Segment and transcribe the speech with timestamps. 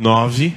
[0.00, 0.56] nove.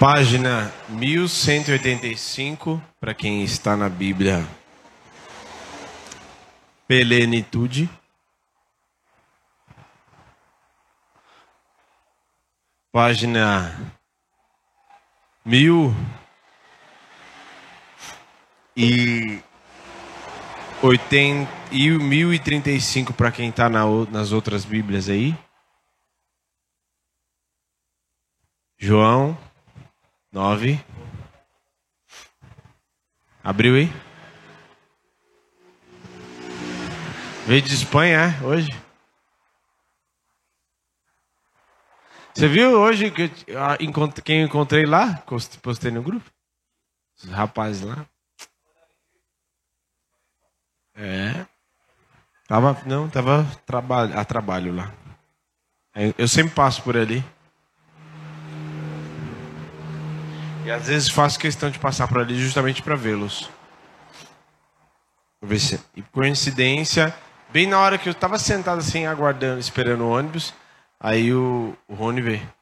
[0.00, 4.44] Página 1185, para quem está na Bíblia.
[6.88, 7.88] Pelenitude.
[12.90, 13.72] Página
[15.44, 15.94] mil
[18.76, 19.45] e
[20.86, 25.36] oitenta e mil e trinta e cinco para quem está na, nas outras Bíblias aí.
[28.78, 29.36] João
[30.30, 30.78] 9.
[33.42, 33.88] Abriu aí?
[37.46, 38.44] Veio de Espanha, é?
[38.44, 38.68] Hoje?
[42.34, 43.30] Você viu hoje que
[44.22, 45.22] quem eu encontrei lá?
[45.62, 46.30] Postei no grupo?
[47.16, 48.06] Os rapazes lá.
[50.96, 51.44] É.
[52.48, 53.46] Tava, não, tava
[54.14, 54.92] a trabalho lá.
[56.16, 57.24] Eu sempre passo por ali.
[60.64, 63.48] E às vezes faço questão de passar por ali justamente para vê-los.
[65.94, 67.14] E coincidência,
[67.50, 70.52] bem na hora que eu estava sentado assim, aguardando, esperando o ônibus,
[70.98, 72.52] aí o, o Rony veio.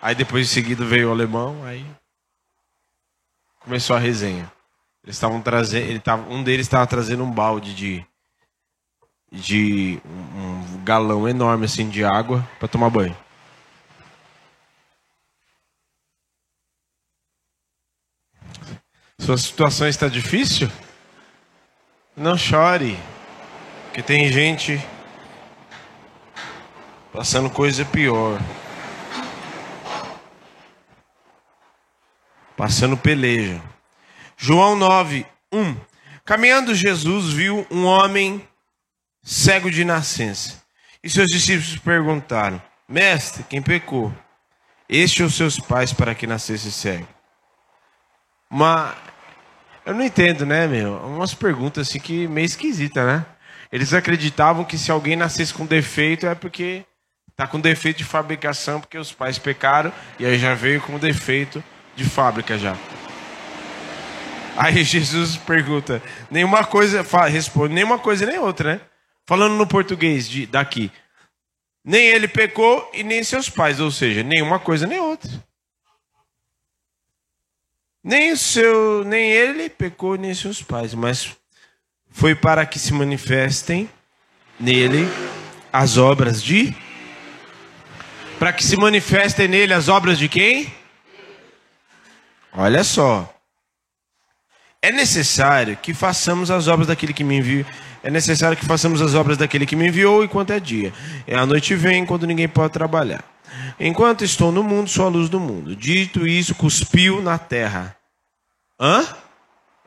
[0.00, 1.84] Aí depois em seguida veio o alemão, aí
[3.60, 4.50] começou a resenha.
[5.04, 8.06] Eles estavam trazendo, ele tava, um deles estava trazendo um balde de
[9.30, 13.16] de um, galão enorme assim de água para tomar banho.
[19.18, 20.70] Sua situação está difícil?
[22.16, 22.98] Não chore,
[23.86, 24.80] porque tem gente
[27.12, 28.40] passando coisa pior.
[32.56, 33.60] Passando peleja.
[34.36, 35.76] João 9, 1.
[36.24, 38.46] Caminhando Jesus viu um homem
[39.22, 40.62] cego de nascença.
[41.02, 44.12] E seus discípulos perguntaram: Mestre, quem pecou?
[44.88, 47.08] Este ou seus pais para que nascesse cego?
[48.50, 48.94] Uma
[49.84, 50.96] eu não entendo, né, meu?
[50.96, 53.26] Umas perguntas assim que meio esquisita, né?
[53.70, 56.86] Eles acreditavam que se alguém nascesse com defeito é porque
[57.36, 61.62] tá com defeito de fabricação, porque os pais pecaram e aí já veio com defeito
[61.94, 62.74] de fábrica já.
[64.56, 68.80] Aí Jesus pergunta, nenhuma coisa, fala, responde, nenhuma coisa nem outra, né?
[69.26, 70.92] Falando no português de, daqui.
[71.84, 75.30] Nem ele pecou e nem seus pais, ou seja, nenhuma coisa nem outra.
[78.02, 81.36] Nem seu, nem ele pecou, nem seus pais, mas
[82.10, 83.90] foi para que se manifestem
[84.60, 85.08] nele
[85.72, 86.74] as obras de
[88.38, 90.72] para que se manifestem nele as obras de quem?
[92.52, 93.33] Olha só.
[94.84, 97.64] É necessário que façamos as obras daquele que me enviou.
[98.02, 100.92] É necessário que façamos as obras daquele que me enviou enquanto é dia.
[101.26, 103.24] É a noite vem quando ninguém pode trabalhar.
[103.80, 105.74] Enquanto estou no mundo, sou a luz do mundo.
[105.74, 107.96] Dito isso, cuspiu na terra.
[108.78, 109.02] Hã?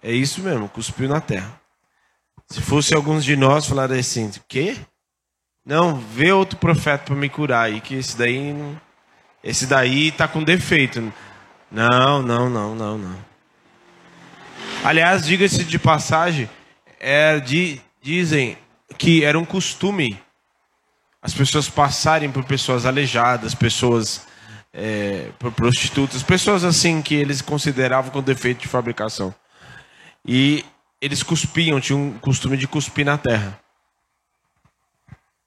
[0.01, 1.61] É isso mesmo, cuspiu na terra.
[2.49, 4.75] Se fosse alguns de nós falarem assim, quê?
[5.63, 8.55] Não, vê outro profeta para me curar aí, que esse daí,
[9.43, 11.13] esse daí tá com defeito.
[11.71, 13.26] Não, não, não, não, não.
[14.83, 16.49] Aliás, diga-se de passagem,
[16.99, 18.57] é, de, dizem
[18.97, 20.17] que era um costume
[21.21, 24.25] as pessoas passarem por pessoas aleijadas, pessoas
[24.73, 29.33] é, por prostitutas, pessoas assim que eles consideravam com defeito de fabricação.
[30.25, 30.63] E
[31.01, 33.59] eles cuspiam, tinham um costume de cuspir na terra.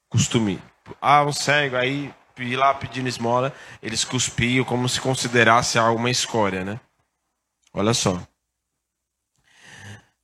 [0.09, 0.61] Costume.
[1.01, 6.65] Ah, um cego, aí ir lá pedindo esmola, eles cuspiam como se considerasse uma escória,
[6.65, 6.79] né?
[7.73, 8.21] Olha só.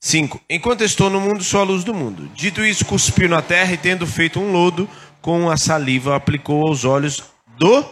[0.08, 0.40] 5.
[0.50, 2.32] Enquanto estou no mundo, sou a luz do mundo.
[2.34, 4.90] Dito isso, cuspiu na terra e, tendo feito um lodo,
[5.22, 7.22] com a saliva aplicou aos olhos
[7.58, 7.86] do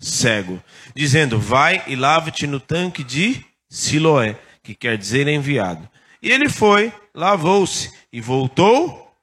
[0.00, 0.60] cego,
[0.92, 5.88] dizendo: Vai e lava-te no tanque de Siloé, que quer dizer enviado.
[6.20, 9.14] E ele foi, lavou-se e voltou.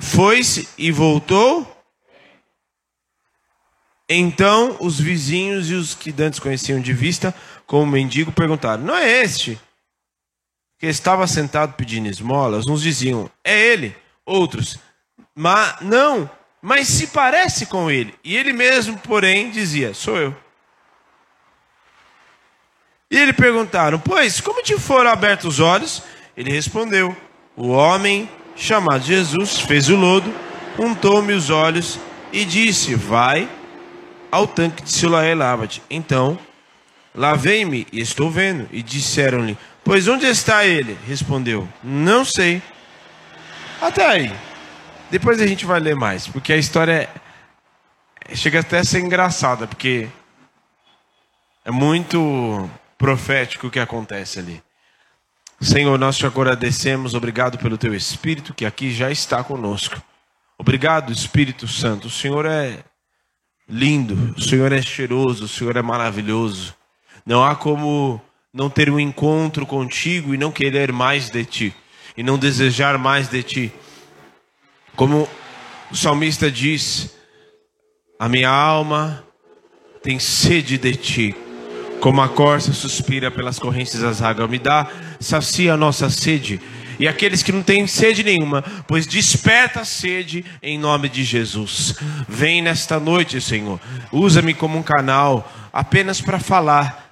[0.00, 1.76] Foi-se e voltou.
[4.08, 7.32] Então os vizinhos e os que dantes conheciam de vista,
[7.68, 9.56] como mendigo, perguntaram: Não é este
[10.80, 12.66] que estava sentado pedindo esmolas?
[12.66, 13.94] Uns diziam: É ele.
[14.24, 14.78] Outros:
[15.34, 16.28] Mas não,
[16.62, 18.14] mas se parece com ele.
[18.24, 20.34] E ele mesmo, porém, dizia: Sou eu.
[23.10, 26.02] E ele perguntaram: Pois, como te foram abertos os olhos?
[26.34, 27.14] Ele respondeu:
[27.54, 30.32] O homem chamado Jesus fez o lodo,
[30.78, 31.98] untou-me os olhos
[32.32, 33.48] e disse: Vai
[34.32, 35.82] ao tanque de Siloé e lava-te.
[35.90, 36.38] Então,
[37.14, 38.68] lavei-me e estou vendo.
[38.72, 40.96] E disseram-lhe: Pois onde está ele?
[41.06, 42.62] Respondeu: Não sei.
[43.80, 44.32] Até aí.
[45.10, 47.08] Depois a gente vai ler mais, porque a história
[48.28, 48.34] é...
[48.34, 50.08] chega até a ser engraçada, porque
[51.64, 54.62] é muito profético o que acontece ali.
[55.60, 60.00] Senhor, nós te agradecemos, obrigado pelo teu Espírito que aqui já está conosco.
[60.56, 62.06] Obrigado, Espírito Santo.
[62.06, 62.84] O Senhor é
[63.68, 66.74] lindo, o Senhor é cheiroso, o Senhor é maravilhoso.
[67.26, 68.20] Não há como
[68.52, 71.74] não ter um encontro contigo e não querer mais de ti,
[72.16, 73.72] e não desejar mais de ti.
[74.96, 75.28] Como
[75.90, 77.14] o salmista diz:
[78.18, 79.24] A minha alma
[80.02, 81.36] tem sede de ti
[82.00, 84.86] como a corça suspira pelas correntes das águas, me dá,
[85.20, 86.60] sacia a nossa sede.
[86.98, 91.94] E aqueles que não têm sede nenhuma, pois desperta a sede em nome de Jesus.
[92.28, 93.80] Vem nesta noite, Senhor.
[94.10, 97.09] Usa-me como um canal, apenas para falar,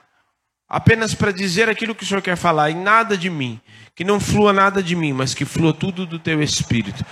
[0.69, 3.61] apenas para dizer aquilo que o Senhor quer falar, e nada de mim.
[3.95, 7.05] Que não flua nada de mim, mas que flua tudo do teu espírito.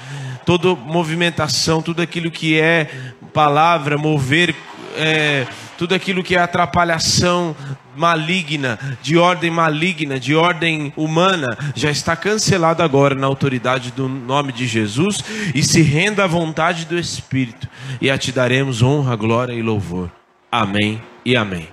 [0.45, 2.89] Toda movimentação, tudo aquilo que é
[3.33, 4.55] palavra, mover.
[4.97, 7.55] É, tudo aquilo que é atrapalhação
[7.95, 14.53] maligna, de ordem maligna, de ordem humana, já está cancelado agora na autoridade do nome
[14.53, 15.23] de Jesus
[15.55, 17.69] e se renda à vontade do Espírito
[18.01, 20.11] e a te daremos honra, glória e louvor.
[20.51, 21.69] Amém e amém.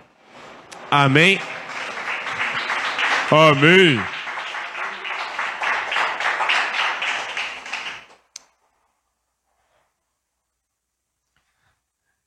[0.89, 1.39] Amém.
[3.33, 4.00] Amém.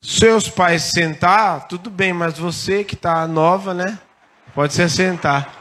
[0.03, 3.97] seus pais sentar, tudo bem, mas você que está nova, né?
[4.53, 5.53] Pode se sentar.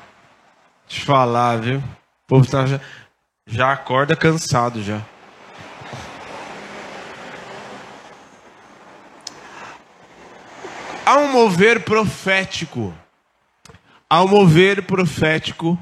[0.88, 1.78] Te falar, viu?
[1.78, 2.81] O povo tá já,
[3.46, 5.00] já acorda cansado já.
[11.04, 12.92] Há um mover profético.
[14.12, 15.79] Um mover profético.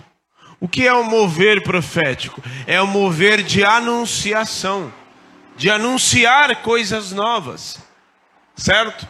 [0.60, 2.42] O que é um mover profético?
[2.66, 4.92] É um mover de anunciação,
[5.56, 7.78] de anunciar coisas novas.
[8.56, 9.06] Certo?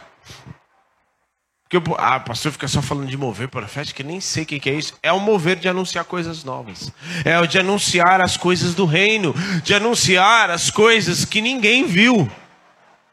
[1.67, 4.73] Porque ah, pastor fica só falando de mover profético, que nem sei o que é
[4.73, 4.97] isso.
[5.01, 6.91] É o mover de anunciar coisas novas.
[7.23, 9.33] É o de anunciar as coisas do reino.
[9.63, 12.29] De anunciar as coisas que ninguém viu.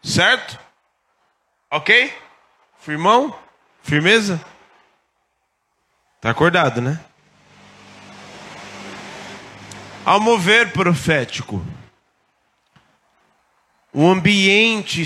[0.02, 0.58] Certo?
[1.70, 2.12] Ok?
[2.80, 3.34] Firmão?
[3.82, 4.40] Firmeza?
[6.22, 7.00] Tá acordado, né?
[10.04, 11.60] Ao mover profético
[13.92, 15.02] um ambiente,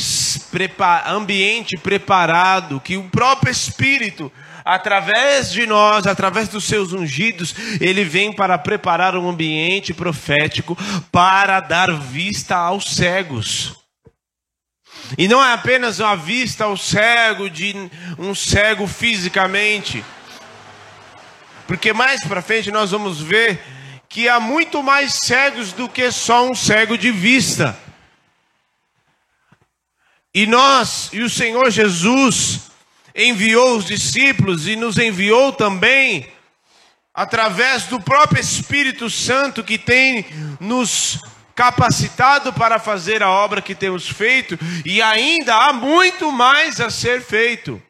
[1.07, 4.31] ambiente preparado, que o próprio Espírito,
[4.63, 10.77] através de nós, através dos seus ungidos, ele vem para preparar um ambiente profético
[11.11, 13.75] para dar vista aos cegos.
[15.17, 17.75] E não é apenas uma vista ao cego de
[18.19, 20.05] um cego fisicamente,
[21.67, 23.61] porque mais para frente nós vamos ver
[24.09, 27.77] que há muito mais cegos do que só um cego de vista.
[30.33, 32.71] E nós, e o Senhor Jesus,
[33.15, 36.31] enviou os discípulos e nos enviou também,
[37.15, 40.27] através do próprio Espírito Santo que tem
[40.61, 41.19] nos
[41.55, 47.23] capacitado para fazer a obra que temos feito, e ainda há muito mais a ser
[47.23, 47.83] feito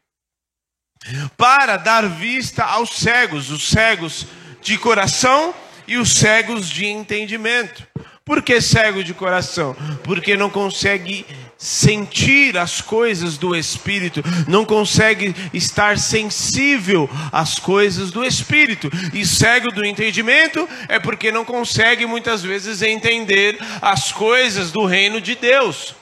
[1.37, 4.26] para dar vista aos cegos, os cegos
[4.62, 5.54] de coração
[5.87, 7.87] e os cegos de entendimento.
[8.25, 9.76] Por que cego de coração?
[10.02, 11.25] Porque não consegue
[11.56, 18.90] sentir as coisas do Espírito, não consegue estar sensível às coisas do Espírito.
[19.14, 25.21] E cego do entendimento é porque não consegue muitas vezes entender as coisas do reino
[25.21, 25.94] de Deus.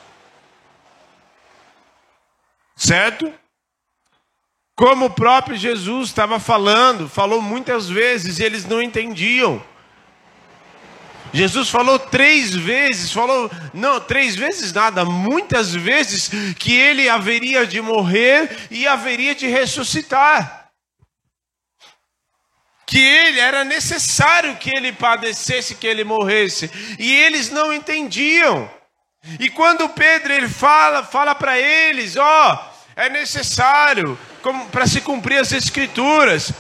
[2.75, 3.31] Certo?
[4.77, 9.63] Como o próprio Jesus estava falando, falou muitas vezes e eles não entendiam.
[11.33, 17.81] Jesus falou três vezes, falou, não, três vezes nada, muitas vezes que ele haveria de
[17.81, 20.71] morrer e haveria de ressuscitar.
[22.87, 28.71] Que ele era necessário que ele padecesse, que ele morresse, e eles não entendiam.
[29.41, 34.17] E quando Pedro ele fala, fala para eles, ó, oh, é necessário
[34.71, 36.53] para se cumprir as escrituras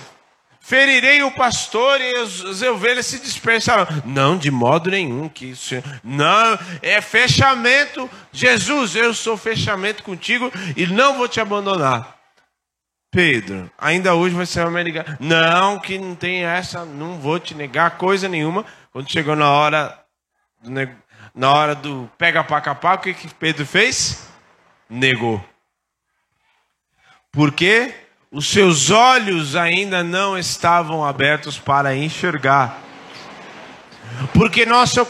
[0.64, 3.86] ferirei o pastor e as, ovelhas se dispersaram.
[4.06, 5.74] Não, de modo nenhum que isso.
[6.02, 8.10] Não, é fechamento.
[8.32, 12.16] Jesus, eu sou fechamento contigo e não vou te abandonar.
[13.10, 15.18] Pedro, ainda hoje vai me negar.
[15.20, 18.64] Não, que não tem essa, não vou te negar coisa nenhuma.
[18.90, 19.98] Quando chegou na hora
[20.62, 20.70] do,
[21.34, 24.26] na hora do pega paca pá, o que, que Pedro fez?
[24.88, 25.44] Negou.
[27.34, 27.92] Por quê?
[28.34, 32.82] os seus olhos ainda não estavam abertos para enxergar.
[34.32, 35.06] Porque nós só,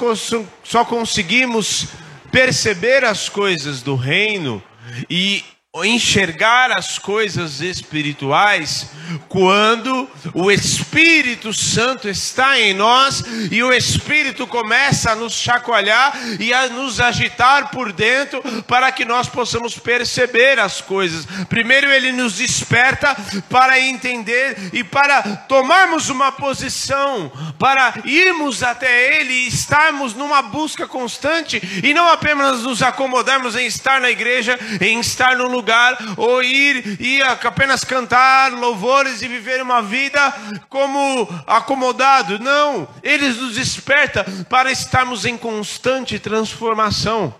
[0.62, 1.88] só conseguimos
[2.30, 4.62] perceber as coisas do reino
[5.08, 5.42] e
[5.82, 8.86] enxergar as coisas espirituais
[9.28, 16.52] quando o Espírito Santo está em nós e o Espírito começa a nos chacoalhar e
[16.52, 21.26] a nos agitar por dentro para que nós possamos perceber as coisas.
[21.48, 23.16] Primeiro ele nos desperta
[23.50, 30.86] para entender e para tomarmos uma posição, para irmos até ele e estarmos numa busca
[30.86, 35.96] constante e não apenas nos acomodarmos em estar na igreja, em estar no lugar lugar,
[36.18, 40.20] ou ir e apenas cantar louvores e viver uma vida
[40.68, 42.38] como acomodado.
[42.38, 47.34] Não, ele nos desperta para estarmos em constante transformação.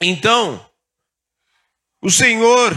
[0.00, 0.66] Então,
[2.02, 2.76] o Senhor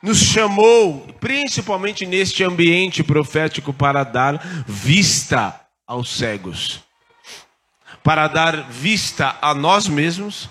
[0.00, 6.80] nos chamou, principalmente neste ambiente profético, para dar vista aos cegos,
[8.04, 10.48] para dar vista a nós mesmos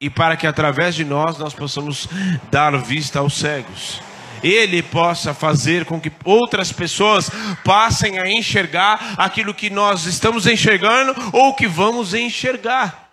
[0.00, 2.08] e para que através de nós nós possamos
[2.50, 4.00] dar vista aos cegos.
[4.42, 7.30] Ele possa fazer com que outras pessoas
[7.62, 13.10] passem a enxergar aquilo que nós estamos enxergando ou que vamos enxergar.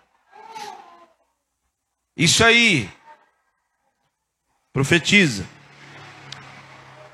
[2.16, 2.88] Isso aí.
[4.72, 5.44] Profetiza.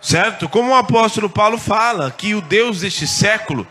[0.01, 0.49] Certo?
[0.49, 3.67] Como o apóstolo Paulo fala que o Deus deste século,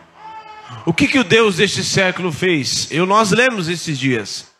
[0.86, 2.91] o que, que o Deus deste século fez?
[2.91, 4.52] Eu nós lemos esses dias.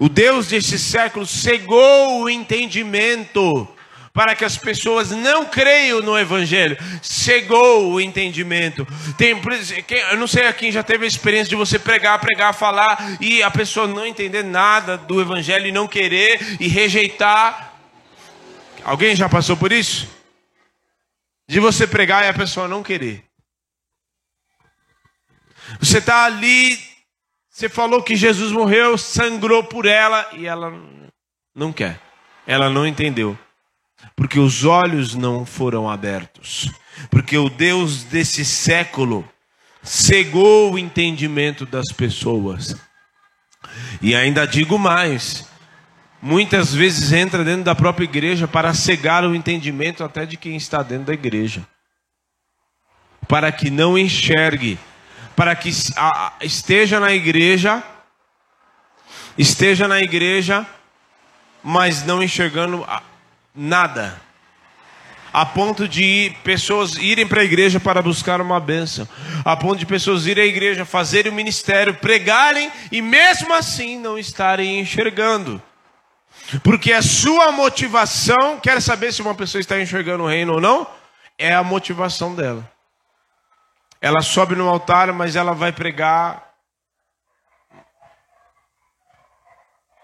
[0.00, 3.68] O Deus deste século cegou o entendimento
[4.14, 6.78] para que as pessoas não creiam no Evangelho.
[7.02, 8.86] Cegou o entendimento.
[9.18, 9.38] Tem,
[10.10, 13.50] eu não sei quem já teve a experiência de você pregar, pregar, falar e a
[13.50, 17.74] pessoa não entender nada do Evangelho e não querer e rejeitar.
[18.82, 20.08] Alguém já passou por isso?
[21.46, 23.22] De você pregar e a pessoa não querer.
[25.78, 26.89] Você está ali
[27.60, 30.72] você falou que Jesus morreu, sangrou por ela e ela
[31.54, 32.00] não quer.
[32.46, 33.38] Ela não entendeu.
[34.16, 36.70] Porque os olhos não foram abertos.
[37.10, 39.28] Porque o Deus desse século
[39.82, 42.74] cegou o entendimento das pessoas.
[44.00, 45.46] E ainda digo mais:
[46.22, 50.82] muitas vezes entra dentro da própria igreja para cegar o entendimento até de quem está
[50.82, 51.66] dentro da igreja.
[53.28, 54.78] Para que não enxergue
[55.36, 55.70] para que
[56.42, 57.82] esteja na igreja,
[59.36, 60.66] esteja na igreja,
[61.62, 62.86] mas não enxergando
[63.54, 64.20] nada.
[65.32, 69.08] A ponto de pessoas irem para a igreja para buscar uma bênção.
[69.44, 74.18] A ponto de pessoas irem à igreja, fazerem o ministério, pregarem e mesmo assim não
[74.18, 75.62] estarem enxergando.
[76.64, 80.86] Porque a sua motivação, quer saber se uma pessoa está enxergando o reino ou não?
[81.38, 82.68] É a motivação dela.
[84.00, 86.48] Ela sobe no altar, mas ela vai pregar.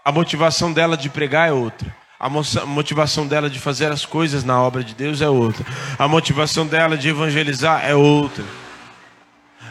[0.05, 1.95] A motivação dela de pregar é outra.
[2.19, 5.65] A motivação dela de fazer as coisas na obra de Deus é outra.
[5.97, 8.43] A motivação dela de evangelizar é outra.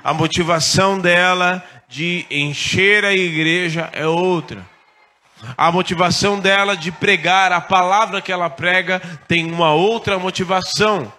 [0.03, 4.65] A motivação dela de encher a igreja é outra.
[5.57, 11.13] A motivação dela de pregar a palavra que ela prega tem uma outra motivação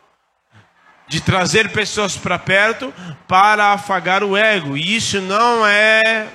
[1.08, 2.94] de trazer pessoas para perto
[3.28, 4.78] para afagar o ego.
[4.78, 6.28] E isso não é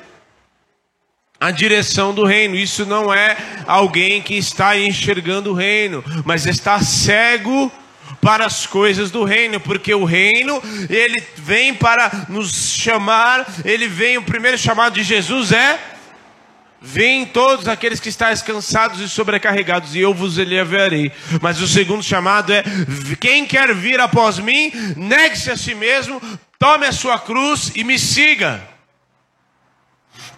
[1.42, 2.54] a direção do reino.
[2.54, 3.36] Isso não é
[3.66, 7.70] alguém que está enxergando o reino, mas está cego
[8.20, 14.16] para as coisas do reino, porque o reino, ele vem para nos chamar, ele vem,
[14.16, 15.76] o primeiro chamado de Jesus é
[16.82, 21.12] Vêm todos aqueles que estáis cansados e sobrecarregados, e eu vos aliviarei.
[21.40, 22.64] Mas o segundo chamado é:
[23.20, 26.20] quem quer vir após mim, negue-se a si mesmo,
[26.58, 28.71] tome a sua cruz e me siga.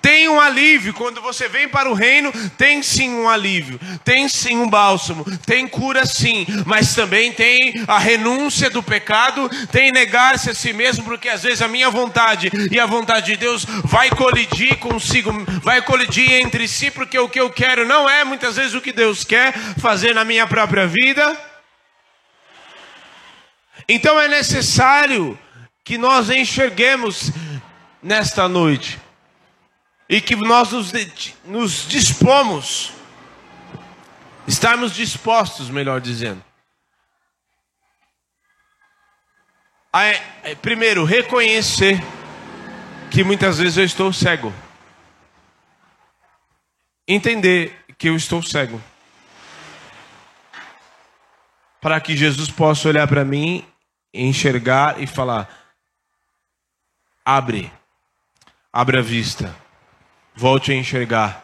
[0.04, 4.58] Tem um alívio, quando você vem para o reino, tem sim um alívio, tem sim
[4.58, 10.54] um bálsamo, tem cura sim, mas também tem a renúncia do pecado, tem negar-se a
[10.54, 14.76] si mesmo, porque às vezes a minha vontade e a vontade de Deus vai colidir
[14.76, 15.32] consigo,
[15.62, 18.92] vai colidir entre si, porque o que eu quero não é muitas vezes o que
[18.92, 21.34] Deus quer fazer na minha própria vida.
[23.88, 25.38] Então é necessário
[25.82, 27.32] que nós enxerguemos
[28.02, 29.02] nesta noite
[30.08, 30.92] e que nós nos,
[31.44, 32.92] nos dispomos,
[34.46, 36.42] estarmos dispostos, melhor dizendo,
[39.92, 40.02] a,
[40.61, 42.00] primeiro, reconhecer
[43.11, 44.52] que muitas vezes eu estou cego,
[47.06, 48.82] entender que eu estou cego,
[51.80, 53.64] para que Jesus possa olhar para mim,
[54.12, 55.49] enxergar e falar:
[57.25, 57.73] abre.
[58.73, 59.54] Abra a vista.
[60.37, 61.44] Volte a enxergar.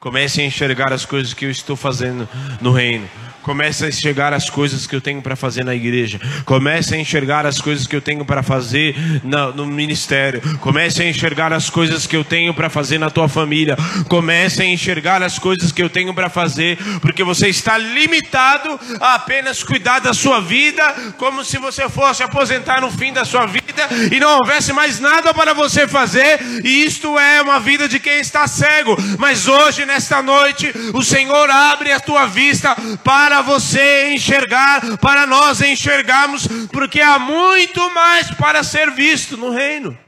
[0.00, 2.28] Comece a enxergar as coisas que eu estou fazendo
[2.60, 3.08] no reino.
[3.42, 6.20] Comece a enxergar as coisas que eu tenho para fazer na igreja.
[6.44, 10.42] Comece a enxergar as coisas que eu tenho para fazer no, no ministério.
[10.58, 13.74] Comece a enxergar as coisas que eu tenho para fazer na tua família.
[14.08, 19.14] Comece a enxergar as coisas que eu tenho para fazer, porque você está limitado a
[19.14, 20.84] apenas cuidar da sua vida,
[21.16, 25.32] como se você fosse aposentar no fim da sua vida e não houvesse mais nada
[25.32, 26.38] para você fazer.
[26.62, 28.94] E isto é uma vida de quem está cego.
[29.18, 35.62] Mas hoje, nesta noite, o Senhor abre a tua vista para você enxergar, para nós
[35.62, 39.98] enxergarmos, porque há muito mais para ser visto no reino.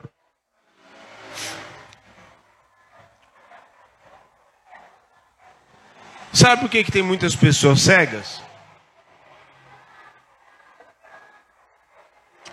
[6.33, 8.41] Sabe por que, que tem muitas pessoas cegas?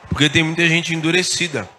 [0.09, 1.69] Porque tem muita gente endurecida.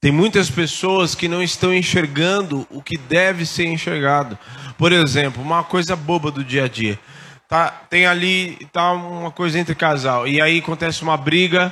[0.00, 4.38] Tem muitas pessoas que não estão enxergando o que deve ser enxergado.
[4.78, 6.98] Por exemplo, uma coisa boba do dia a dia.
[7.46, 11.70] Tá, tem ali tá uma coisa entre casal e aí acontece uma briga.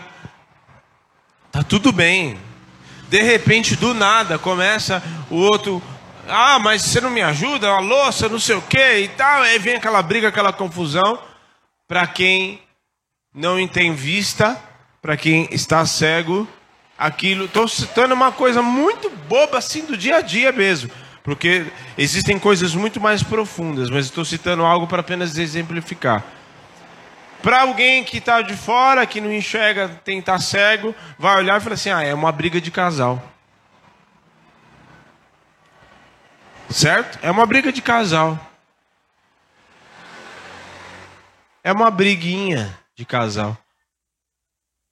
[1.51, 2.39] Tá tudo bem.
[3.09, 5.83] De repente, do nada, começa o outro
[6.29, 7.71] ah, mas você não me ajuda?
[7.71, 9.43] A louça, não sei o que e tal.
[9.43, 11.19] Aí vem aquela briga, aquela confusão.
[11.87, 12.61] Para quem
[13.35, 14.63] não tem vista,
[15.01, 16.47] para quem está cego,
[16.99, 17.45] aquilo.
[17.45, 20.91] Estou citando uma coisa muito boba assim do dia a dia mesmo.
[21.23, 26.25] Porque existem coisas muito mais profundas, mas estou citando algo para apenas exemplificar.
[27.43, 31.61] Para alguém que está de fora, que não enxerga, tem estar tá cego, vai olhar
[31.61, 33.23] e falar assim: ah, é uma briga de casal.
[36.71, 37.19] Certo?
[37.23, 38.39] É uma briga de casal.
[41.63, 43.57] É uma briguinha de casal.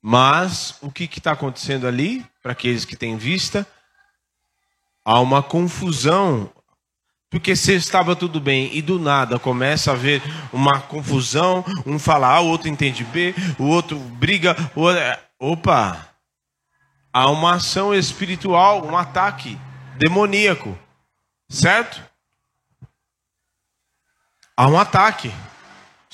[0.08, 3.66] Mas o que está acontecendo ali, para aqueles que têm vista?
[5.04, 6.48] Há uma confusão.
[7.28, 12.28] Porque se estava tudo bem e do nada começa a haver uma confusão, um fala
[12.28, 14.88] A, o outro entende B, o outro briga, o.
[14.88, 16.06] É, opa!
[17.12, 19.58] Há uma ação espiritual, um ataque
[19.98, 20.78] demoníaco.
[21.48, 22.00] Certo?
[24.56, 25.32] Há um ataque.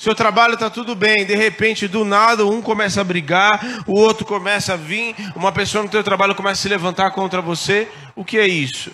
[0.03, 4.25] Seu trabalho está tudo bem, de repente, do nada, um começa a brigar, o outro
[4.25, 7.89] começa a vir, uma pessoa no teu trabalho começa a se levantar contra você.
[8.13, 8.93] O que é isso?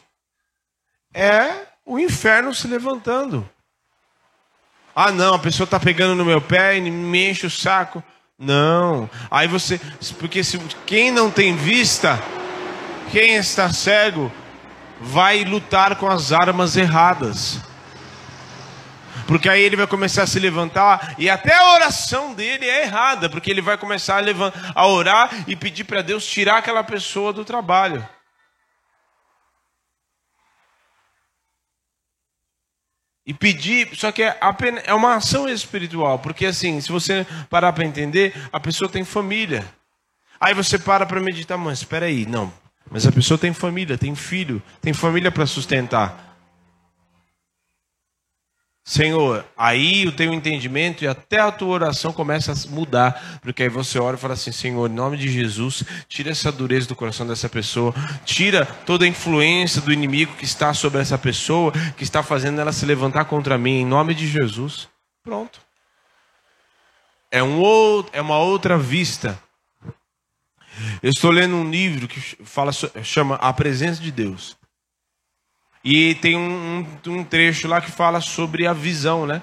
[1.12, 3.50] É o inferno se levantando.
[4.96, 8.04] Ah, não, a pessoa está pegando no meu pé e me enche o saco.
[8.38, 9.10] Não.
[9.32, 9.82] Aí você,
[10.20, 12.22] porque se quem não tem vista,
[13.12, 14.32] quem está cego,
[15.02, 17.68] vai lutar com as armas erradas.
[19.30, 23.30] Porque aí ele vai começar a se levantar e até a oração dele é errada,
[23.30, 27.32] porque ele vai começar a, levantar, a orar e pedir para Deus tirar aquela pessoa
[27.32, 28.04] do trabalho.
[33.24, 37.72] E pedir, só que é, apenas, é uma ação espiritual, porque assim, se você parar
[37.72, 39.64] para entender, a pessoa tem família.
[40.40, 42.52] Aí você para para meditar, mas espera aí, não.
[42.90, 46.29] Mas a pessoa tem família, tem filho, tem família para sustentar.
[48.90, 53.70] Senhor, aí o teu entendimento e até a tua oração começa a mudar, porque aí
[53.70, 57.28] você ora e fala assim: Senhor, em nome de Jesus, tira essa dureza do coração
[57.28, 57.94] dessa pessoa,
[58.26, 62.72] tira toda a influência do inimigo que está sobre essa pessoa, que está fazendo ela
[62.72, 64.90] se levantar contra mim, em nome de Jesus.
[65.24, 65.62] Pronto.
[67.30, 69.40] É, um outro, é uma outra vista.
[71.04, 72.72] Eu estou lendo um livro que fala,
[73.04, 74.58] chama A Presença de Deus.
[75.84, 79.42] E tem um, um, trecho lá que fala sobre a visão, né?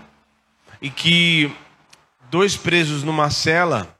[0.81, 1.51] E que
[2.31, 3.97] dois presos numa cela,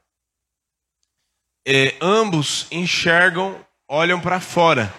[1.67, 4.93] é, ambos enxergam, olham para fora,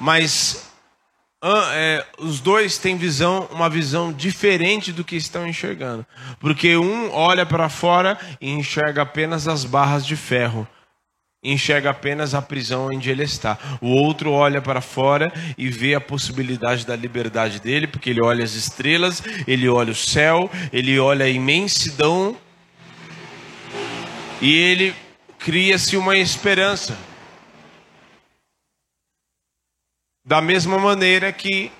[0.00, 0.70] mas
[1.72, 6.06] é, os dois têm visão, uma visão diferente do que estão enxergando,
[6.40, 10.66] porque um olha para fora e enxerga apenas as barras de ferro,
[11.44, 13.58] enxerga apenas a prisão onde ele está.
[13.80, 18.42] O outro olha para fora e vê a possibilidade da liberdade dele, porque ele olha
[18.42, 22.36] as estrelas, ele olha o céu, ele olha a imensidão
[24.40, 24.94] e ele
[25.38, 26.96] cria-se uma esperança.
[30.26, 31.70] Da mesma maneira que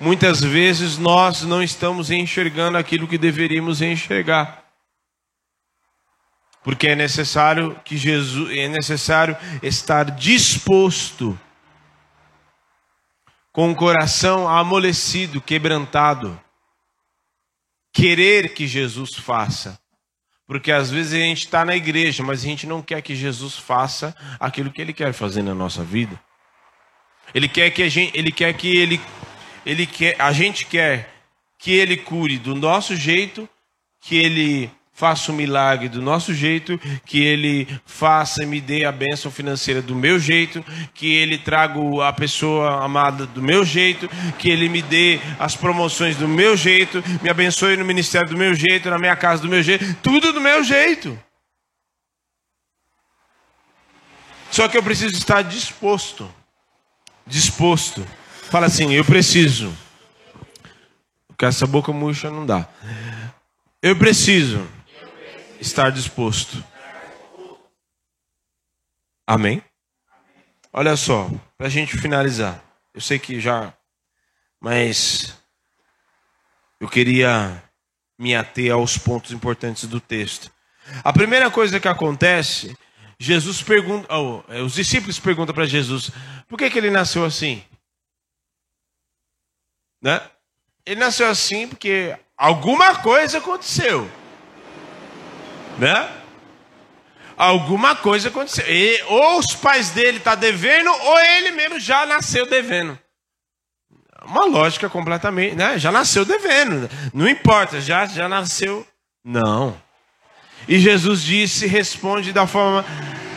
[0.00, 4.61] muitas vezes nós não estamos enxergando aquilo que deveríamos enxergar.
[6.62, 11.38] Porque é necessário que Jesus, é necessário estar disposto
[13.52, 16.40] com o coração amolecido, quebrantado,
[17.92, 19.78] querer que Jesus faça.
[20.46, 23.56] Porque às vezes a gente está na igreja, mas a gente não quer que Jesus
[23.56, 26.18] faça aquilo que Ele quer fazer na nossa vida.
[27.34, 29.00] Ele quer que a gente, Ele quer que Ele,
[29.64, 31.12] Ele quer, a gente quer
[31.58, 33.48] que Ele cure do nosso jeito,
[34.00, 34.70] que Ele
[35.02, 39.82] faça um milagre do nosso jeito, que Ele faça e me dê a bênção financeira
[39.82, 44.80] do meu jeito, que Ele traga a pessoa amada do meu jeito, que Ele me
[44.80, 49.16] dê as promoções do meu jeito, me abençoe no ministério do meu jeito, na minha
[49.16, 51.18] casa do meu jeito, tudo do meu jeito.
[54.52, 56.32] Só que eu preciso estar disposto.
[57.26, 58.06] Disposto.
[58.52, 59.76] Fala assim, eu preciso.
[61.26, 62.68] Porque essa boca murcha não dá.
[63.82, 64.64] Eu preciso
[65.62, 66.62] estar disposto.
[69.26, 69.62] Amém?
[70.72, 72.62] Olha só, para a gente finalizar.
[72.92, 73.72] Eu sei que já,
[74.60, 75.38] mas
[76.80, 77.62] eu queria
[78.18, 80.50] me ater aos pontos importantes do texto.
[81.04, 82.76] A primeira coisa que acontece,
[83.18, 86.10] Jesus pergunta, oh, os discípulos perguntam para Jesus,
[86.48, 87.64] por que, que ele nasceu assim?
[90.02, 90.20] Né?
[90.84, 94.10] Ele nasceu assim porque alguma coisa aconteceu
[95.78, 96.08] né?
[97.36, 98.64] Alguma coisa aconteceu.
[98.68, 102.98] E, ou os pais dele estão tá devendo, ou ele mesmo já nasceu devendo.
[104.24, 105.78] Uma lógica completamente, né?
[105.78, 106.88] Já nasceu devendo.
[107.12, 108.86] Não importa, já, já nasceu.
[109.24, 109.76] Não.
[110.68, 112.84] E Jesus disse, responde da forma.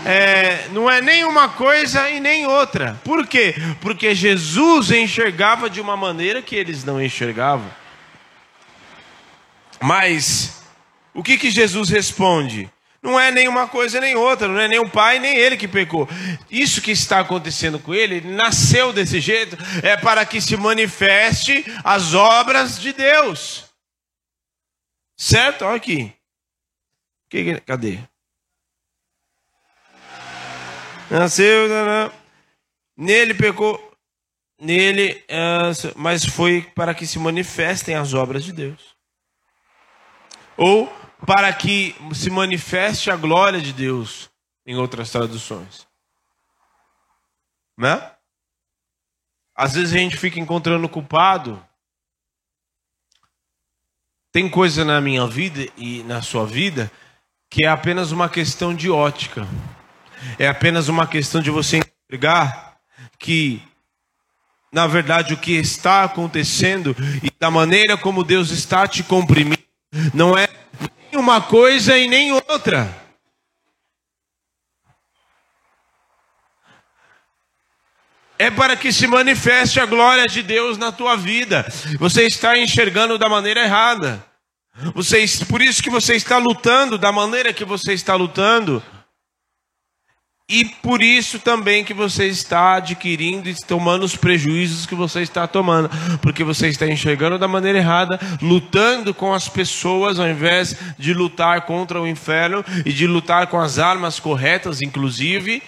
[0.05, 2.99] É, não é nem uma coisa e nem outra.
[3.03, 3.55] Por quê?
[3.81, 7.67] Porque Jesus enxergava de uma maneira que eles não enxergavam.
[9.81, 10.63] Mas
[11.15, 12.69] o que, que Jesus responde?
[13.01, 16.09] Não é nenhuma coisa nem outra, não é nem o pai nem ele que pecou.
[16.51, 21.63] Isso que está acontecendo com ele, ele nasceu desse jeito, é para que se manifeste
[21.83, 23.65] as obras de Deus.
[25.15, 25.63] Certo?
[25.63, 26.11] Olha aqui.
[27.65, 27.99] Cadê?
[31.09, 31.69] Nasceu,
[32.97, 33.95] nele pecou,
[34.59, 38.95] nele, ah, mas foi para que se manifestem as obras de Deus.
[40.57, 44.29] Ou para que se manifeste a glória de Deus,
[44.65, 45.87] em outras traduções.
[47.77, 48.11] Né?
[49.55, 51.63] Às vezes a gente fica encontrando culpado.
[54.31, 56.91] Tem coisa na minha vida e na sua vida
[57.49, 59.47] que é apenas uma questão de ótica.
[60.37, 62.77] É apenas uma questão de você enxergar
[63.17, 63.61] que,
[64.73, 69.63] na verdade, o que está acontecendo e da maneira como Deus está te comprimindo
[70.13, 70.47] não é
[71.25, 72.87] uma coisa e nem outra.
[78.37, 81.65] É para que se manifeste a glória de Deus na tua vida.
[81.97, 84.23] Você está enxergando da maneira errada.
[84.93, 88.83] Você, por isso que você está lutando da maneira que você está lutando.
[90.47, 95.47] E por isso também que você está adquirindo e tomando os prejuízos que você está
[95.47, 95.89] tomando,
[96.21, 101.61] porque você está enxergando da maneira errada, lutando com as pessoas ao invés de lutar
[101.61, 105.63] contra o inferno e de lutar com as armas corretas, inclusive,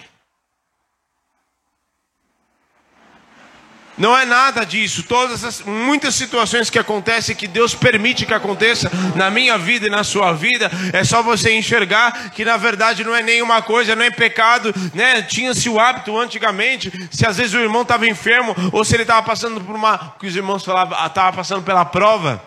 [3.98, 5.02] Não é nada disso.
[5.02, 9.90] Todas as muitas situações que acontecem que Deus permite que aconteça na minha vida e
[9.90, 14.04] na sua vida, é só você enxergar que na verdade não é nenhuma coisa, não
[14.04, 15.22] é pecado, né?
[15.22, 19.22] Tinha-se o hábito antigamente, se às vezes o irmão estava enfermo ou se ele estava
[19.22, 22.42] passando por uma, que os irmãos falavam, estava passando pela prova,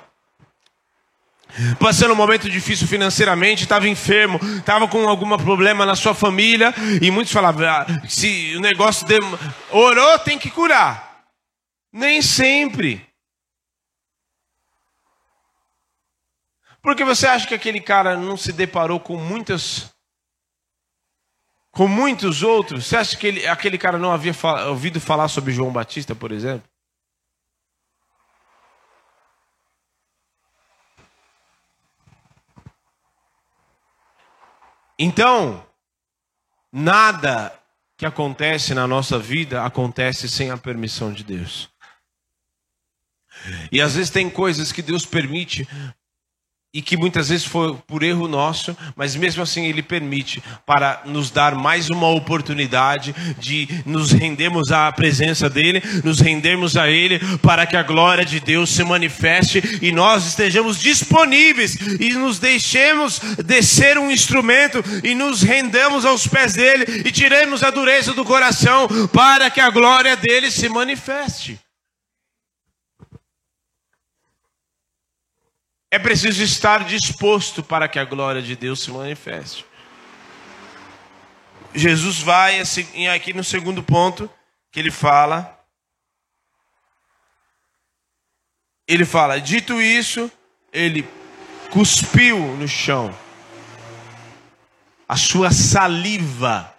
[1.79, 7.11] passando um momento difícil financeiramente, estava enfermo, estava com algum problema na sua família, e
[7.11, 9.17] muitos falavam: ah, se o negócio de...
[9.69, 11.10] orou, tem que curar.
[11.91, 13.05] Nem sempre.
[16.81, 19.93] Porque você acha que aquele cara não se deparou com muitas
[21.71, 22.87] com muitos outros?
[22.87, 24.33] Você acha que ele, aquele cara não havia
[24.67, 26.69] ouvido falar sobre João Batista, por exemplo?
[34.99, 35.65] Então,
[36.71, 37.57] nada
[37.97, 41.70] que acontece na nossa vida acontece sem a permissão de Deus.
[43.71, 45.67] E às vezes tem coisas que Deus permite
[46.73, 51.29] e que muitas vezes foi por erro nosso, mas mesmo assim Ele permite para nos
[51.29, 57.65] dar mais uma oportunidade de nos rendermos à presença dEle, nos rendermos a Ele, para
[57.65, 63.97] que a glória de Deus se manifeste e nós estejamos disponíveis e nos deixemos descer
[63.97, 69.49] um instrumento e nos rendamos aos pés dEle e tiremos a dureza do coração para
[69.49, 71.59] que a glória dEle se manifeste.
[75.91, 79.65] É preciso estar disposto para que a glória de Deus se manifeste.
[81.75, 84.31] Jesus vai assim, aqui no segundo ponto
[84.71, 85.59] que ele fala.
[88.87, 90.31] Ele fala: dito isso,
[90.71, 91.07] ele
[91.69, 93.13] cuspiu no chão.
[95.07, 96.73] A sua saliva.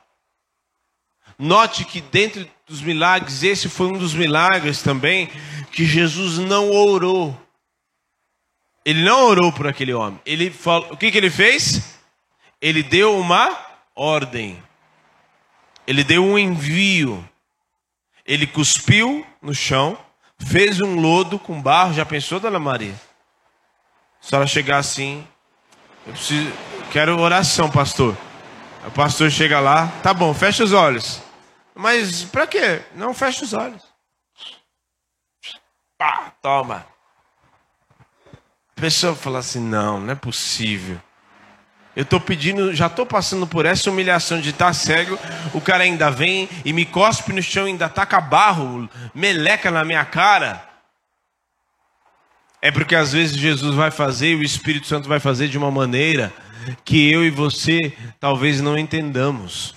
[1.38, 5.27] Note que dentro dos milagres, esse foi um dos milagres também,
[5.70, 7.41] que Jesus não orou.
[8.85, 10.21] Ele não orou por aquele homem.
[10.27, 11.99] Ele falou, o que, que ele fez?
[12.61, 13.57] Ele deu uma
[13.95, 14.62] ordem.
[15.87, 17.29] Ele deu um envio.
[18.25, 19.99] Ele cuspiu no chão,
[20.38, 21.95] fez um lodo com barro.
[21.95, 22.95] Já pensou, dona Maria?
[24.21, 25.27] Se ela chegar assim,
[26.07, 26.53] eu preciso,
[26.92, 28.16] quero oração, pastor.
[28.87, 31.23] O pastor chega lá, tá bom, fecha os olhos.
[31.75, 32.83] Mas para quê?
[32.95, 33.83] Não fecha os olhos.
[35.97, 36.91] Pá, toma.
[38.83, 41.01] Pessoa fala assim: não, não é possível.
[41.95, 45.16] Eu estou pedindo, já estou passando por essa humilhação de estar tá cego.
[45.55, 50.05] O cara ainda vem e me cospe no chão, ainda taca barro, meleca na minha
[50.05, 50.68] cara.
[52.61, 55.71] É porque às vezes Jesus vai fazer e o Espírito Santo vai fazer de uma
[55.71, 56.33] maneira
[56.85, 57.79] que eu e você
[58.18, 59.77] talvez não entendamos.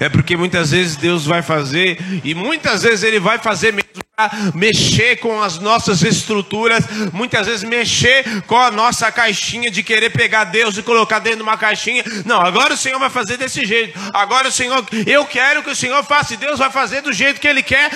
[0.00, 4.30] É porque muitas vezes Deus vai fazer, e muitas vezes Ele vai fazer mesmo para
[4.54, 10.44] mexer com as nossas estruturas, muitas vezes mexer com a nossa caixinha de querer pegar
[10.44, 12.02] Deus e colocar dentro de uma caixinha.
[12.24, 13.96] Não, agora o Senhor vai fazer desse jeito.
[14.12, 17.40] Agora o Senhor, eu quero que o Senhor faça, e Deus vai fazer do jeito
[17.40, 17.90] que Ele quer,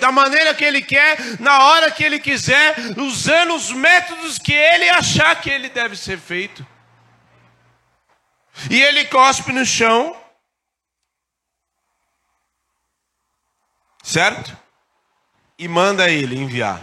[0.00, 4.88] da maneira que Ele quer, na hora que Ele quiser, usando os métodos que Ele
[4.90, 6.64] achar que Ele deve ser feito.
[8.70, 10.16] E Ele cospe no chão
[14.06, 14.56] Certo?
[15.58, 16.78] E manda ele enviar.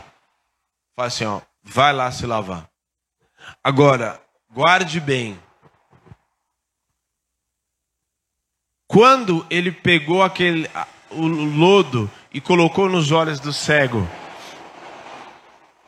[0.93, 2.69] Fala assim, ó, vai lá se lavar.
[3.63, 5.41] Agora, guarde bem.
[8.86, 10.69] Quando ele pegou aquele
[11.12, 14.05] o lodo e colocou nos olhos do cego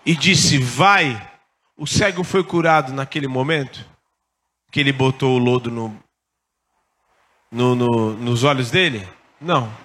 [0.06, 1.22] e disse: "Vai",
[1.76, 3.86] o cego foi curado naquele momento
[4.72, 6.02] que ele botou o lodo no,
[7.52, 9.06] no, no nos olhos dele?
[9.40, 9.85] Não.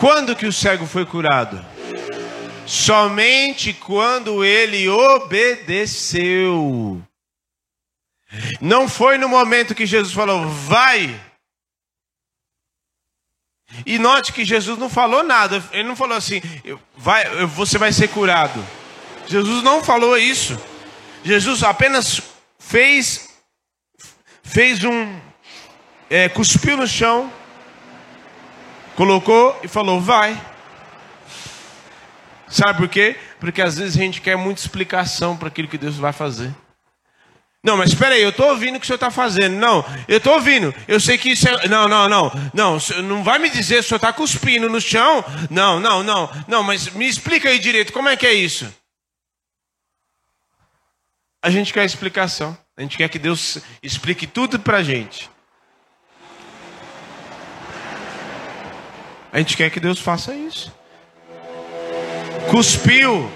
[0.00, 1.62] Quando que o cego foi curado?
[2.66, 6.50] Somente quando ele obedeceu.
[8.62, 11.20] Não foi no momento que Jesus falou, vai.
[13.84, 15.62] E note que Jesus não falou nada.
[15.70, 16.40] Ele não falou assim,
[16.96, 18.66] vai, você vai ser curado.
[19.26, 20.58] Jesus não falou isso.
[21.22, 22.22] Jesus apenas
[22.58, 23.28] fez,
[24.42, 25.20] fez um,
[26.08, 27.30] é, cuspiu no chão
[29.00, 30.38] Colocou e falou: vai.
[32.46, 33.16] Sabe por quê?
[33.38, 36.54] Porque às vezes a gente quer muita explicação para aquilo que Deus vai fazer.
[37.64, 39.56] Não, mas espera aí, eu estou ouvindo o que o senhor está fazendo.
[39.56, 40.74] Não, eu estou ouvindo.
[40.86, 41.66] Eu sei que isso é.
[41.66, 42.30] Não, não, não.
[42.52, 45.24] Não, não vai me dizer que o senhor está cuspindo no chão.
[45.48, 46.30] Não, não, não.
[46.46, 48.70] Não, mas me explica aí direito, como é que é isso?
[51.42, 52.54] A gente quer explicação.
[52.76, 55.30] A gente quer que Deus explique tudo para a gente.
[59.32, 60.72] A gente quer que Deus faça isso.
[62.50, 63.30] Cuspiu,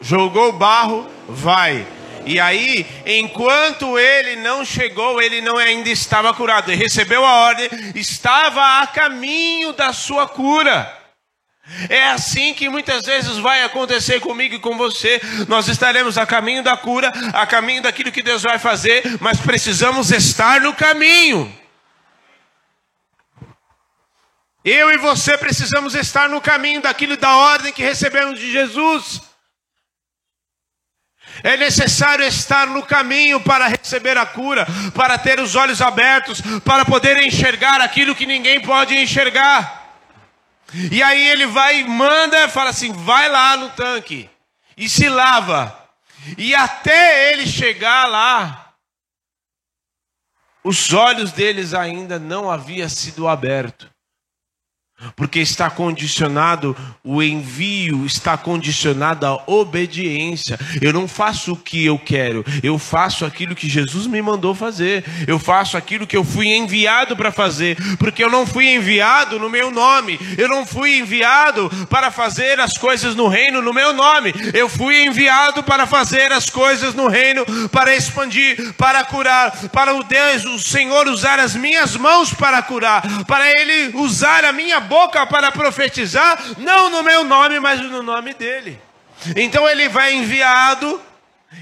[0.00, 1.86] jogou barro, vai.
[2.26, 6.70] E aí, enquanto ele não chegou, ele não ainda estava curado.
[6.70, 10.92] Ele recebeu a ordem, estava a caminho da sua cura.
[11.88, 15.20] É assim que muitas vezes vai acontecer comigo e com você.
[15.48, 20.10] Nós estaremos a caminho da cura, a caminho daquilo que Deus vai fazer, mas precisamos
[20.10, 21.52] estar no caminho.
[24.68, 29.22] Eu e você precisamos estar no caminho daquilo da ordem que recebemos de Jesus.
[31.44, 36.84] É necessário estar no caminho para receber a cura, para ter os olhos abertos, para
[36.84, 39.86] poder enxergar aquilo que ninguém pode enxergar.
[40.90, 44.28] E aí ele vai e manda, fala assim: vai lá no tanque
[44.76, 45.78] e se lava.
[46.36, 48.74] E até ele chegar lá,
[50.64, 53.94] os olhos deles ainda não haviam sido abertos.
[55.14, 60.58] Porque está condicionado o envio, está condicionado a obediência.
[60.80, 65.04] Eu não faço o que eu quero, eu faço aquilo que Jesus me mandou fazer.
[65.26, 69.50] Eu faço aquilo que eu fui enviado para fazer, porque eu não fui enviado no
[69.50, 70.18] meu nome.
[70.38, 74.32] Eu não fui enviado para fazer as coisas no reino no meu nome.
[74.54, 80.02] Eu fui enviado para fazer as coisas no reino, para expandir, para curar, para o
[80.02, 85.26] Deus, o Senhor usar as minhas mãos para curar, para ele usar a minha boca
[85.26, 88.80] para profetizar, não no meu nome, mas no nome dele.
[89.36, 91.00] Então ele vai enviado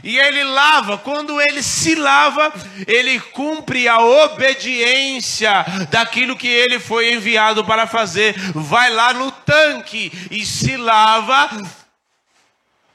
[0.02, 0.98] e ele lava.
[0.98, 2.52] Quando ele se lava,
[2.86, 8.34] ele cumpre a obediência daquilo que ele foi enviado para fazer.
[8.54, 11.50] Vai lá no tanque e se lava.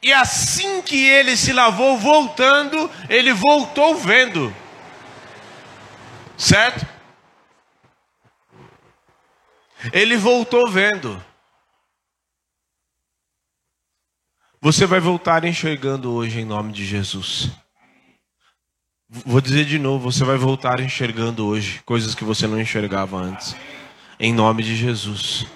[0.02, 4.56] E assim que ele se lavou, voltando, ele voltou vendo.
[6.38, 6.99] Certo?
[9.94, 11.24] Ele voltou vendo.
[14.62, 17.50] Você vai voltar enxergando hoje em nome de Jesus.
[19.08, 23.56] Vou dizer de novo, você vai voltar enxergando hoje coisas que você não enxergava antes.
[24.20, 25.48] Em nome de Jesus.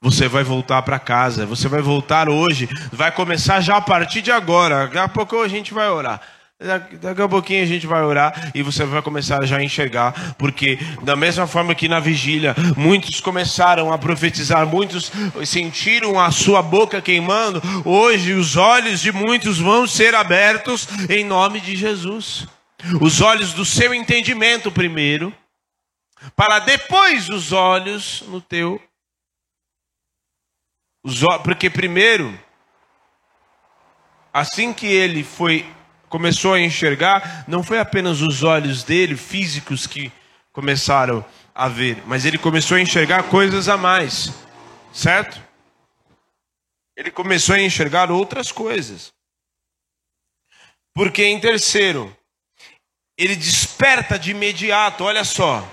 [0.00, 4.30] Você vai voltar para casa, você vai voltar hoje, vai começar já a partir de
[4.30, 4.84] agora.
[4.84, 6.20] Daqui a pouco a gente vai orar.
[6.60, 10.78] Daqui a pouquinho a gente vai orar e você vai começar já a enxergar, porque
[11.02, 15.10] da mesma forma que na vigília muitos começaram a profetizar, muitos
[15.44, 21.60] sentiram a sua boca queimando, hoje os olhos de muitos vão ser abertos em nome
[21.60, 22.46] de Jesus.
[23.00, 25.34] Os olhos do seu entendimento primeiro,
[26.36, 28.80] para depois os olhos no teu.
[31.42, 32.38] Porque primeiro,
[34.32, 35.66] assim que ele foi
[36.14, 40.12] começou a enxergar, não foi apenas os olhos dele físicos que
[40.52, 44.32] começaram a ver, mas ele começou a enxergar coisas a mais,
[44.92, 45.42] certo?
[46.96, 49.12] Ele começou a enxergar outras coisas.
[50.94, 52.16] Porque em terceiro,
[53.18, 55.68] ele desperta de imediato, olha só.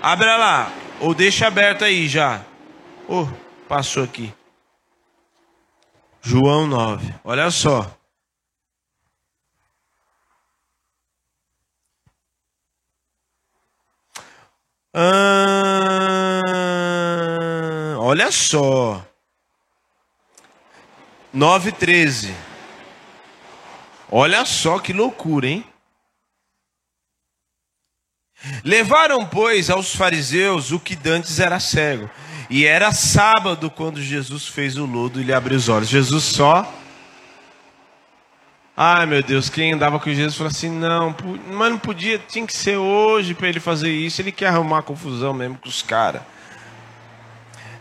[0.00, 2.42] Abra lá, ou deixa aberto aí já.
[3.06, 3.26] Oh,
[3.68, 4.32] passou aqui.
[6.22, 7.99] João 9, olha só.
[18.10, 19.06] Olha só.
[21.34, 22.32] 9,13.
[24.10, 25.64] Olha só que loucura, hein?
[28.64, 32.10] Levaram, pois, aos fariseus o que dantes era cego.
[32.48, 35.88] E era sábado quando Jesus fez o lodo e lhe abriu os olhos.
[35.88, 36.68] Jesus só
[38.82, 41.14] Ai meu Deus, quem andava com Jesus falou assim: não,
[41.52, 44.22] mas não podia, tinha que ser hoje para ele fazer isso.
[44.22, 46.22] Ele quer arrumar confusão mesmo com os caras.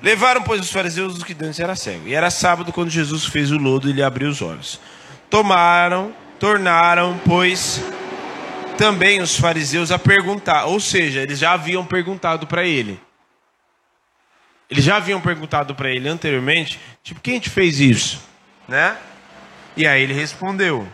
[0.01, 2.07] Levaram, pois, os fariseus os que dantes era cego.
[2.07, 4.79] E era sábado quando Jesus fez o lodo e lhe abriu os olhos.
[5.29, 7.83] Tomaram, tornaram, pois,
[8.77, 10.65] também os fariseus a perguntar.
[10.65, 12.99] Ou seja, eles já haviam perguntado para ele.
[14.69, 18.21] Eles já haviam perguntado para ele anteriormente, tipo, quem te fez isso?
[18.67, 18.95] Né?
[19.75, 20.87] E aí ele respondeu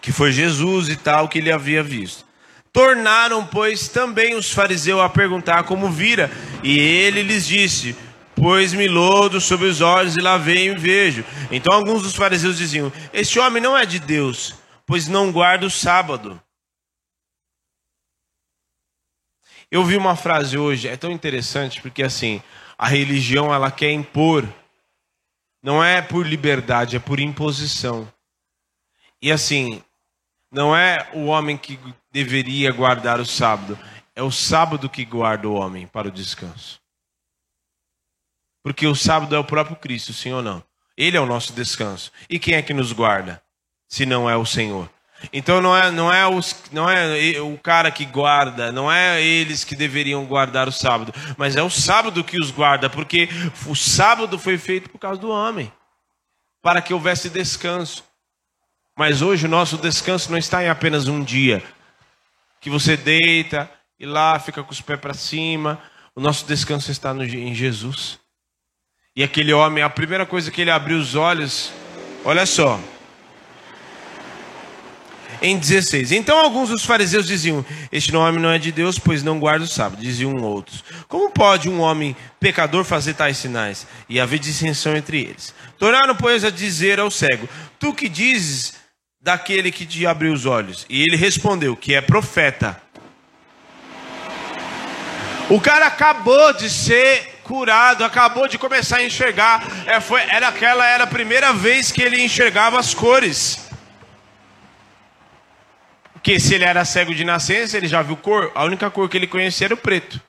[0.00, 2.24] que foi Jesus e tal que ele havia visto.
[2.72, 6.30] Tornaram, pois, também os fariseus a perguntar como vira,
[6.62, 7.96] e ele lhes disse:
[8.34, 11.24] Pois-me lodo sobre os olhos e lá e vejo.
[11.50, 14.54] Então alguns dos fariseus diziam: Este homem não é de Deus,
[14.86, 16.40] pois não guarda o sábado.
[19.70, 22.42] Eu vi uma frase hoje, é tão interessante, porque assim,
[22.76, 24.48] a religião ela quer impor
[25.62, 28.10] não é por liberdade, é por imposição.
[29.20, 29.82] E assim,
[30.50, 31.78] não é o homem que
[32.12, 33.78] deveria guardar o sábado,
[34.14, 36.80] é o sábado que guarda o homem para o descanso.
[38.62, 40.62] Porque o sábado é o próprio Cristo, sim ou não?
[40.96, 42.12] Ele é o nosso descanso.
[42.28, 43.42] E quem é que nos guarda,
[43.88, 44.90] se não é o Senhor?
[45.32, 49.64] Então não é, não, é os, não é o cara que guarda, não é eles
[49.64, 53.28] que deveriam guardar o sábado, mas é o sábado que os guarda, porque
[53.66, 55.70] o sábado foi feito por causa do homem,
[56.62, 58.02] para que houvesse descanso.
[58.96, 61.62] Mas hoje o nosso descanso não está em apenas um dia,
[62.60, 65.80] que você deita e lá fica com os pés para cima.
[66.14, 68.18] O nosso descanso está no, em Jesus.
[69.16, 71.72] E aquele homem, a primeira coisa que ele abriu os olhos,
[72.24, 72.78] olha só,
[75.42, 76.12] em 16.
[76.12, 79.68] Então alguns dos fariseus diziam: Este homem não é de Deus, pois não guarda o
[79.68, 80.00] sábado.
[80.00, 83.86] Diziam outros: Como pode um homem pecador fazer tais sinais?
[84.08, 85.54] E haver dissensão entre eles.
[85.78, 87.48] Tornaram, pois, a dizer ao cego:
[87.78, 88.74] Tu que dizes
[89.20, 90.86] daquele que te abriu os olhos?
[90.88, 92.80] E ele respondeu: Que é profeta.
[95.48, 99.66] O cara acabou de ser curado, acabou de começar a enxergar.
[99.86, 103.68] É, foi, era aquela era a primeira vez que ele enxergava as cores.
[106.12, 108.52] Porque se ele era cego de nascença, ele já viu cor.
[108.54, 110.20] A única cor que ele conhecia era o preto.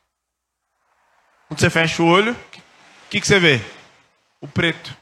[1.47, 3.61] Quando você fecha o olho, o que, que você vê?
[4.39, 4.97] O preto.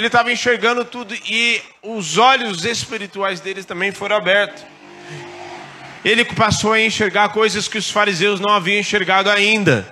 [0.00, 4.64] Ele estava enxergando tudo e os olhos espirituais dele também foram abertos.
[6.02, 9.86] Ele passou a enxergar coisas que os fariseus não haviam enxergado ainda.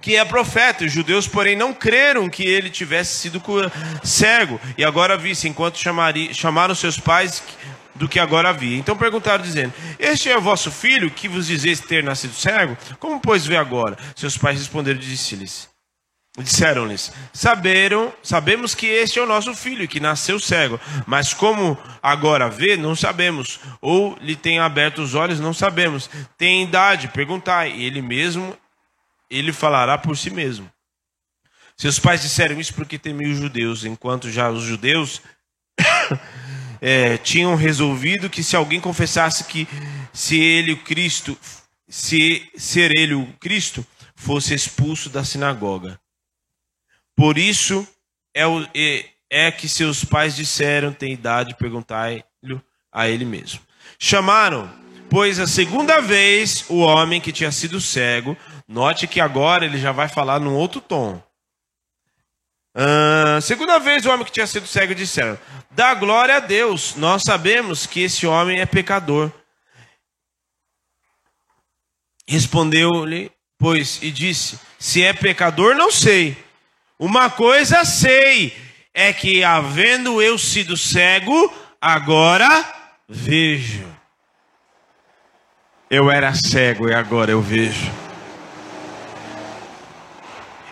[0.00, 0.84] que é profeta.
[0.84, 3.42] Os judeus, porém, não creram que ele tivesse sido
[4.04, 4.60] cego.
[4.78, 7.42] E agora visse, enquanto chamaria, chamaram seus pais
[7.92, 8.78] do que agora havia.
[8.78, 12.78] Então perguntaram, dizendo: Este é o vosso filho que vos dizeis ter nascido cego?
[13.00, 13.98] Como, pois, vê agora?
[14.14, 15.73] Seus pais responderam e disse-lhes:
[16.36, 22.50] Disseram-lhes: Saberam, sabemos que este é o nosso filho, que nasceu cego, mas como agora
[22.50, 23.60] vê, não sabemos.
[23.80, 26.10] Ou lhe tem aberto os olhos, não sabemos.
[26.36, 27.72] Tem idade, perguntai.
[27.76, 28.56] E ele mesmo,
[29.30, 30.68] ele falará por si mesmo.
[31.76, 35.22] Seus pais disseram isso porque temiam os judeus, enquanto já os judeus
[36.80, 39.68] é, tinham resolvido que se alguém confessasse que
[40.12, 41.38] se ele o Cristo,
[41.88, 45.98] se ser ele o Cristo, fosse expulso da sinagoga.
[47.16, 47.86] Por isso
[48.34, 52.60] é, o, é, é que seus pais disseram: tem idade, perguntai-lhe
[52.92, 53.60] a ele mesmo.
[53.98, 54.70] Chamaram,
[55.08, 58.36] pois, a segunda vez o homem que tinha sido cego.
[58.66, 61.22] Note que agora ele já vai falar num outro tom.
[62.76, 65.38] Uh, segunda vez o homem que tinha sido cego disseram:
[65.70, 69.30] Dá glória a Deus, nós sabemos que esse homem é pecador.
[72.26, 76.36] Respondeu-lhe, pois, e disse: Se é pecador, não sei.
[76.98, 78.56] Uma coisa sei,
[78.92, 82.64] é que havendo eu sido cego, agora
[83.08, 83.84] vejo.
[85.90, 88.03] Eu era cego e agora eu vejo.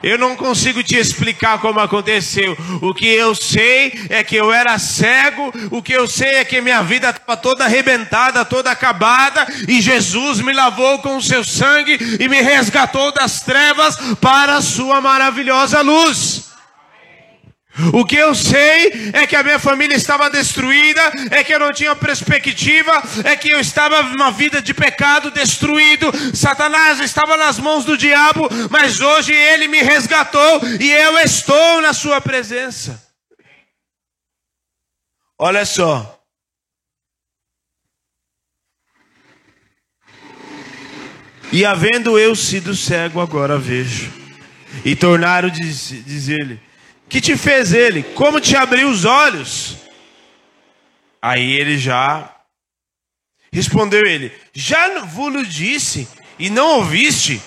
[0.02, 2.56] Eu não consigo te explicar como aconteceu.
[2.80, 5.52] O que eu sei é que eu era cego.
[5.70, 9.46] O que eu sei é que minha vida estava toda arrebentada, toda acabada.
[9.68, 14.62] E Jesus me lavou com o seu sangue e me resgatou das trevas para a
[14.62, 16.51] sua maravilhosa luz.
[17.92, 21.00] O que eu sei é que a minha família estava destruída,
[21.30, 22.92] é que eu não tinha perspectiva,
[23.24, 26.10] é que eu estava numa vida de pecado destruído.
[26.36, 31.94] Satanás estava nas mãos do diabo, mas hoje ele me resgatou e eu estou na
[31.94, 33.02] sua presença.
[35.38, 36.20] Olha só.
[41.50, 44.12] E havendo eu sido cego, agora vejo.
[44.84, 46.60] E tornaram dizer-lhe
[47.12, 48.02] que te fez ele?
[48.02, 49.76] Como te abriu os olhos?
[51.20, 52.34] Aí ele já
[53.52, 56.08] respondeu ele: Já vos disse
[56.38, 57.42] e não ouviste.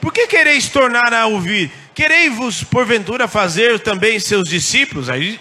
[0.00, 1.70] Por que quereis tornar a ouvir?
[1.94, 5.10] Querei-vos porventura fazer também seus discípulos?
[5.10, 5.38] Aí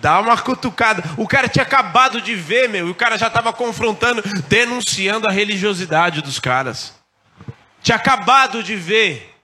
[0.00, 1.04] dá uma cutucada.
[1.18, 5.32] O cara tinha acabado de ver, meu, e o cara já estava confrontando, denunciando a
[5.32, 6.94] religiosidade dos caras.
[7.82, 9.37] Tinha acabado de ver.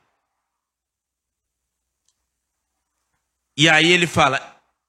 [3.56, 4.40] E aí ele fala: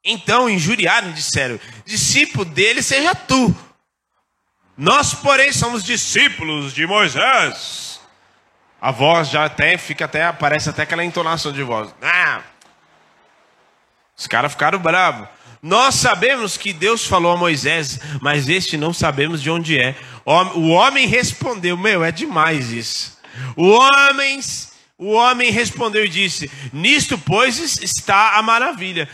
[0.04, 3.56] Então injuriaram, disseram: Discípulo dele seja tu.
[4.78, 8.00] Nós, porém, somos discípulos de Moisés.
[8.82, 11.94] A voz já até fica até aparece até aquela entonação de voz.
[12.02, 12.42] Ah!
[14.18, 15.28] Os caras ficaram bravos.
[15.62, 19.96] Nós sabemos que Deus falou a Moisés, mas este não sabemos de onde é.
[20.54, 23.18] O homem respondeu: Meu, é demais isso.
[23.56, 24.40] O homem
[24.98, 29.10] o homem respondeu e disse: Nisto, pois, está a maravilha,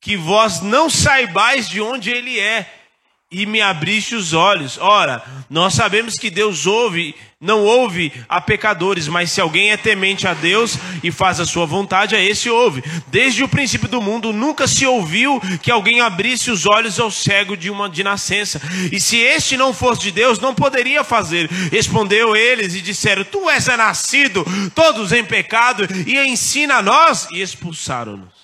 [0.00, 2.83] que vós não saibais de onde ele é,
[3.30, 4.78] e me abriste os olhos.
[4.78, 10.26] Ora, nós sabemos que Deus ouve, não ouve a pecadores, mas se alguém é temente
[10.28, 12.82] a Deus e faz a sua vontade, a esse ouve.
[13.08, 17.56] Desde o princípio do mundo nunca se ouviu que alguém abrisse os olhos ao cego
[17.56, 18.60] de uma de nascença.
[18.92, 21.50] E se este não fosse de Deus, não poderia fazer.
[21.72, 24.44] Respondeu eles e disseram: Tu és nascido,
[24.74, 28.43] todos em pecado, e ensina a nós, e expulsaram-nos.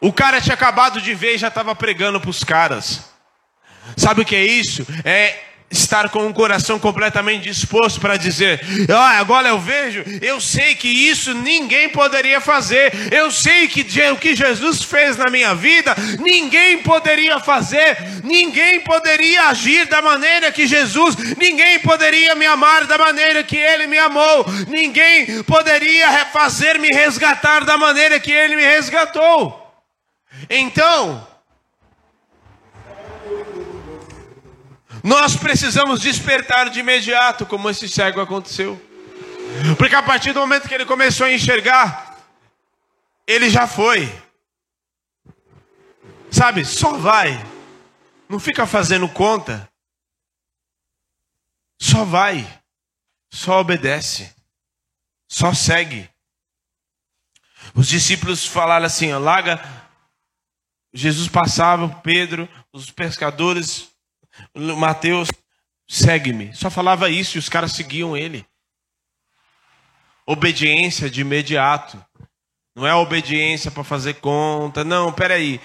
[0.00, 3.00] O cara tinha acabado de ver e já estava pregando para os caras.
[3.96, 4.86] Sabe o que é isso?
[5.04, 10.74] É estar com um coração completamente disposto para dizer: ah, agora eu vejo, eu sei
[10.74, 15.94] que isso ninguém poderia fazer, eu sei que o que Jesus fez na minha vida,
[16.18, 22.98] ninguém poderia fazer, ninguém poderia agir da maneira que Jesus, ninguém poderia me amar da
[22.98, 28.62] maneira que Ele me amou, ninguém poderia fazer me resgatar da maneira que Ele me
[28.62, 29.59] resgatou.
[30.52, 31.24] Então,
[35.04, 38.76] nós precisamos despertar de imediato, como esse cego aconteceu.
[39.78, 42.18] Porque a partir do momento que ele começou a enxergar,
[43.28, 44.12] ele já foi.
[46.32, 47.30] Sabe, só vai.
[48.28, 49.70] Não fica fazendo conta.
[51.80, 52.44] Só vai.
[53.32, 54.34] Só obedece.
[55.28, 56.10] Só segue.
[57.72, 59.80] Os discípulos falaram assim: larga
[60.92, 63.88] Jesus passava, Pedro, os pescadores,
[64.54, 65.28] Mateus,
[65.88, 66.54] segue-me.
[66.54, 68.44] Só falava isso e os caras seguiam ele.
[70.26, 72.02] obediência de imediato.
[72.74, 74.84] Não é obediência para fazer conta.
[74.84, 75.60] Não, peraí.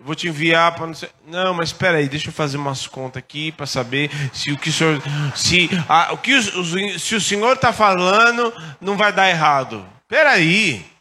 [0.00, 0.94] Vou te enviar para não.
[1.26, 4.68] Não, mas espera aí, deixa eu fazer umas contas aqui para saber se o que
[4.68, 5.00] o senhor,
[5.34, 9.86] se a, o que o, se o senhor está falando não vai dar errado.
[10.02, 10.91] Espera aí.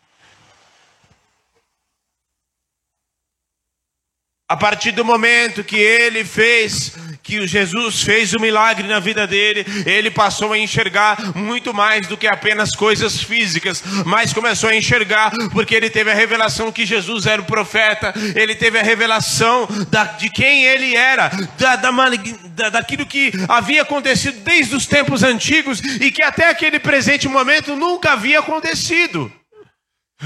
[4.51, 6.91] A partir do momento que ele fez
[7.23, 12.05] que Jesus fez o um milagre na vida dele, ele passou a enxergar muito mais
[12.05, 16.85] do que apenas coisas físicas, mas começou a enxergar porque ele teve a revelação que
[16.85, 22.69] Jesus era o profeta, ele teve a revelação da, de quem ele era, da, da,
[22.71, 28.11] daquilo que havia acontecido desde os tempos antigos e que até aquele presente momento nunca
[28.11, 29.31] havia acontecido.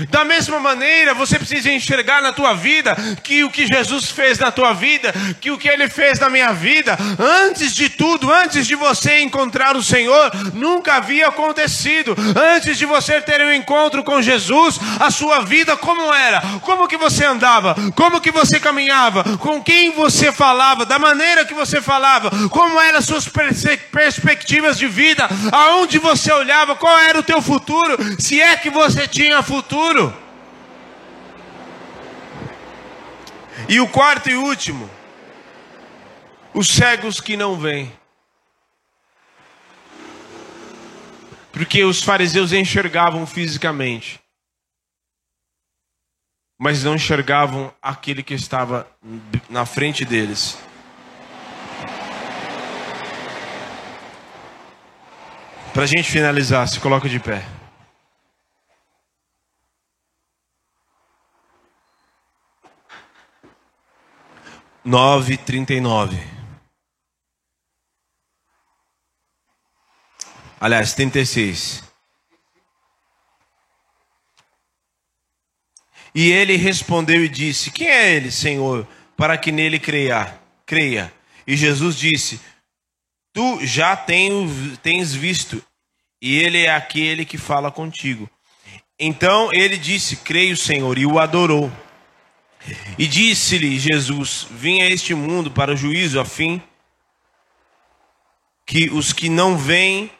[0.09, 4.51] Da mesma maneira, você precisa enxergar na tua vida que o que Jesus fez na
[4.51, 8.75] tua vida, que o que ele fez na minha vida, antes de tudo, antes de
[8.75, 12.13] você encontrar o Senhor, nunca havia acontecido.
[12.35, 16.41] Antes de você ter um encontro com Jesus, a sua vida como era?
[16.61, 17.75] Como que você andava?
[17.95, 19.23] Como que você caminhava?
[19.37, 20.85] Com quem você falava?
[20.85, 22.29] Da maneira que você falava?
[22.49, 23.29] Como eram as suas
[23.91, 25.29] perspectivas de vida?
[25.51, 26.75] Aonde você olhava?
[26.75, 27.97] Qual era o teu futuro?
[28.19, 29.84] Se é que você tinha futuro?
[29.86, 30.13] Futuro.
[33.69, 34.89] E o quarto e último,
[36.53, 37.91] os cegos que não vêm.
[41.51, 44.19] Porque os fariseus enxergavam fisicamente,
[46.59, 48.88] mas não enxergavam aquele que estava
[49.49, 50.57] na frente deles.
[55.73, 57.55] Para a gente finalizar, se coloca de pé.
[64.86, 66.15] 9:39.
[70.59, 71.83] Aliás, 36.
[76.13, 80.39] E ele respondeu e disse: Quem é ele, Senhor, para que nele creia?
[80.65, 81.13] Creia.
[81.45, 82.39] E Jesus disse:
[83.33, 85.61] Tu já tens visto,
[86.21, 88.29] e ele é aquele que fala contigo.
[88.97, 91.71] Então ele disse: Creio, Senhor, e o adorou.
[92.97, 96.61] E disse-lhe Jesus: Vim a este mundo para o juízo, a fim
[98.66, 100.11] que os que não veem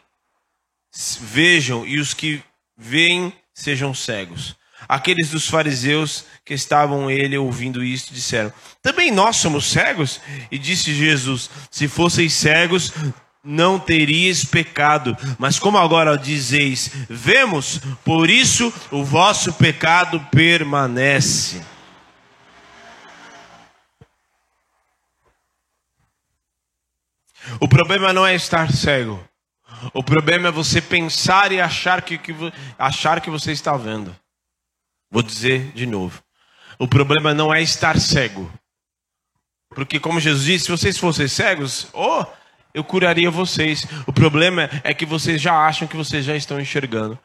[1.20, 2.42] vejam e os que
[2.76, 4.56] veem sejam cegos.
[4.88, 10.20] Aqueles dos fariseus que estavam ele ouvindo isto disseram: Também nós somos cegos?
[10.50, 12.92] E disse Jesus: Se fosseis cegos,
[13.42, 15.16] não teríeis pecado.
[15.38, 21.60] Mas como agora dizeis: Vemos, por isso o vosso pecado permanece.
[27.60, 29.22] O problema não é estar cego.
[29.92, 32.34] O problema é você pensar e achar que, que,
[32.78, 34.14] achar que você está vendo.
[35.10, 36.22] Vou dizer de novo.
[36.78, 38.50] O problema não é estar cego.
[39.70, 42.24] Porque, como Jesus disse, se vocês fossem cegos, oh,
[42.72, 43.86] eu curaria vocês.
[44.06, 47.18] O problema é que vocês já acham que vocês já estão enxergando.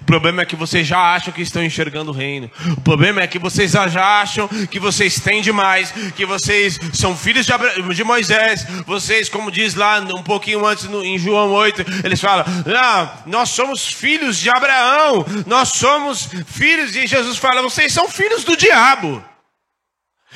[0.00, 2.50] O problema é que vocês já acham que estão enxergando o reino.
[2.76, 7.46] O problema é que vocês já acham que vocês têm demais, que vocês são filhos
[7.46, 8.66] de, de Moisés.
[8.86, 12.44] Vocês, como diz lá um pouquinho antes no, em João 8, eles falam:
[12.76, 16.94] ah, nós somos filhos de Abraão, nós somos filhos.
[16.94, 19.24] E Jesus fala: vocês são filhos do diabo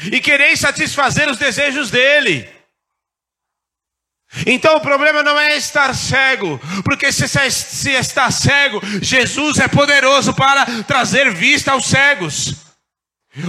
[0.05, 2.56] e quereis satisfazer os desejos dele.
[4.45, 10.35] Então o problema não é estar cego, porque se, se está cego, Jesus é poderoso
[10.35, 12.67] para trazer vista aos cegos.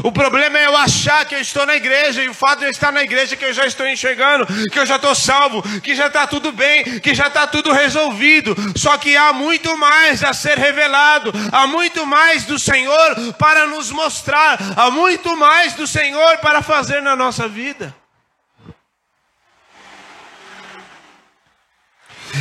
[0.04, 2.72] O problema é eu achar que eu estou na igreja, e o fato de eu
[2.72, 6.08] estar na igreja que eu já estou enxergando, que eu já estou salvo, que já
[6.08, 8.54] está tudo bem, que já está tudo resolvido.
[8.76, 13.90] Só que há muito mais a ser revelado, há muito mais do Senhor para nos
[13.90, 17.96] mostrar, há muito mais do Senhor para fazer na nossa vida.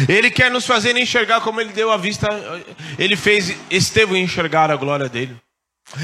[0.09, 2.29] Ele quer nos fazer enxergar como ele deu a vista,
[2.99, 5.37] ele fez Estevão enxergar a glória dele.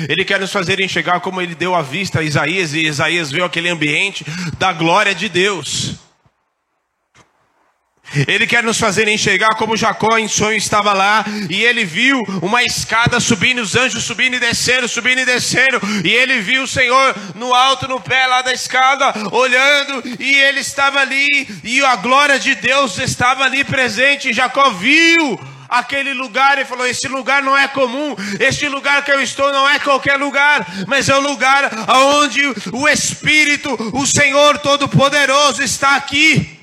[0.08, 3.44] Ele quer nos fazer enxergar como ele deu a vista a Isaías e Isaías viu
[3.44, 4.24] aquele ambiente
[4.58, 5.96] da glória de Deus.
[8.26, 12.62] Ele quer nos fazer enxergar como Jacó em sonho estava lá e ele viu uma
[12.62, 17.14] escada subindo, os anjos subindo e descendo, subindo e descendo, e ele viu o Senhor
[17.34, 22.38] no alto, no pé lá da escada, olhando, e ele estava ali, e a glória
[22.38, 24.32] de Deus estava ali presente.
[24.32, 25.38] Jacó viu
[25.68, 29.68] aquele lugar e falou: Esse lugar não é comum, este lugar que eu estou não
[29.68, 32.42] é qualquer lugar, mas é o lugar onde
[32.72, 36.61] o Espírito, o Senhor Todo-Poderoso está aqui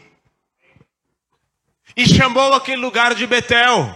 [1.99, 3.93] e chamou aquele lugar de Betel.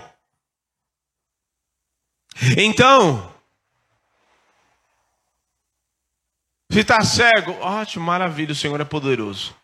[2.57, 3.31] Então,
[6.69, 9.55] se está cego, ótimo, maravilha, o Senhor é poderoso.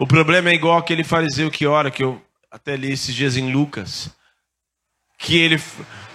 [0.00, 3.52] O problema é igual aquele fariseu que ora, que eu até li esses dias em
[3.52, 4.10] Lucas,
[5.16, 5.62] que ele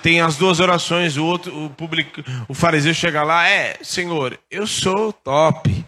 [0.04, 4.68] tem as duas orações, o outro, o público, o fariseu chega lá, é, Senhor, eu
[4.68, 5.86] sou top.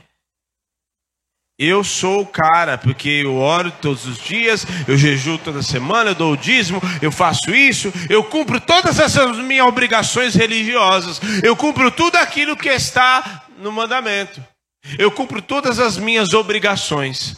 [1.59, 6.15] Eu sou o cara, porque eu oro todos os dias, eu jejuo toda semana, eu
[6.15, 11.89] dou o dízimo, eu faço isso, eu cumpro todas essas minhas obrigações religiosas, eu cumpro
[11.89, 14.43] tudo aquilo que está no mandamento,
[14.99, 17.35] eu cumpro todas as minhas obrigações.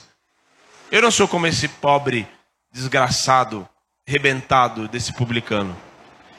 [0.91, 2.27] Eu não sou como esse pobre,
[2.73, 3.67] desgraçado,
[4.05, 5.77] rebentado desse publicano.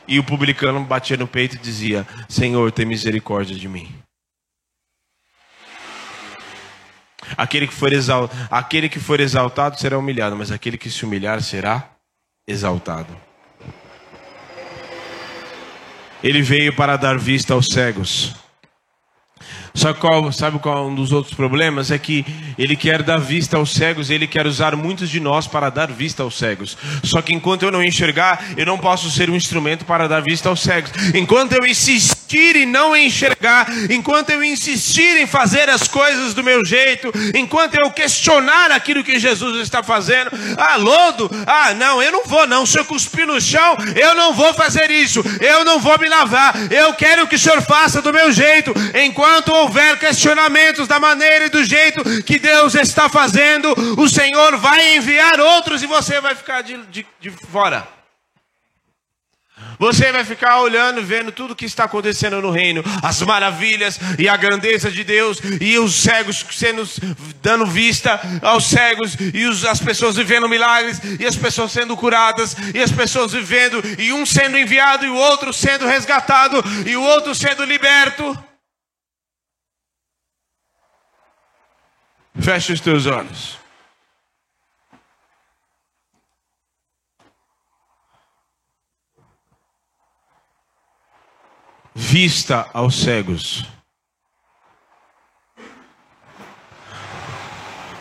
[0.07, 4.00] E o publicano batia no peito e dizia: Senhor, tem misericórdia de mim.
[7.37, 8.31] Aquele que, for exal...
[8.51, 11.91] aquele que for exaltado será humilhado, mas aquele que se humilhar será
[12.47, 13.17] exaltado.
[16.23, 18.35] Ele veio para dar vista aos cegos.
[19.73, 21.91] Só qual, sabe qual é um dos outros problemas?
[21.91, 22.25] É que
[22.59, 26.23] ele quer dar vista aos cegos, ele quer usar muitos de nós para dar vista
[26.23, 26.77] aos cegos.
[27.03, 30.49] Só que enquanto eu não enxergar, eu não posso ser um instrumento para dar vista
[30.49, 30.91] aos cegos.
[31.15, 36.65] Enquanto eu insistir em não enxergar, enquanto eu insistir em fazer as coisas do meu
[36.65, 42.25] jeito, enquanto eu questionar aquilo que Jesus está fazendo, ah, lodo, ah, não, eu não
[42.25, 42.65] vou, não.
[42.65, 46.55] Se eu cuspir no chão, eu não vou fazer isso, eu não vou me lavar,
[46.73, 51.51] eu quero que o Senhor faça do meu jeito, enquanto houver questionamentos da maneira e
[51.51, 56.63] do jeito que Deus está fazendo, o Senhor vai enviar outros e você vai ficar
[56.63, 58.00] de, de, de fora.
[59.81, 64.37] Você vai ficar olhando, vendo tudo que está acontecendo no reino, as maravilhas e a
[64.37, 66.87] grandeza de Deus, e os cegos sendo
[67.41, 72.55] dando vista aos cegos, e os, as pessoas vivendo milagres, e as pessoas sendo curadas,
[72.75, 77.03] e as pessoas vivendo, e um sendo enviado, e o outro sendo resgatado, e o
[77.03, 78.39] outro sendo liberto.
[82.39, 83.60] Feche os teus olhos.
[92.03, 93.67] Vista aos cegos.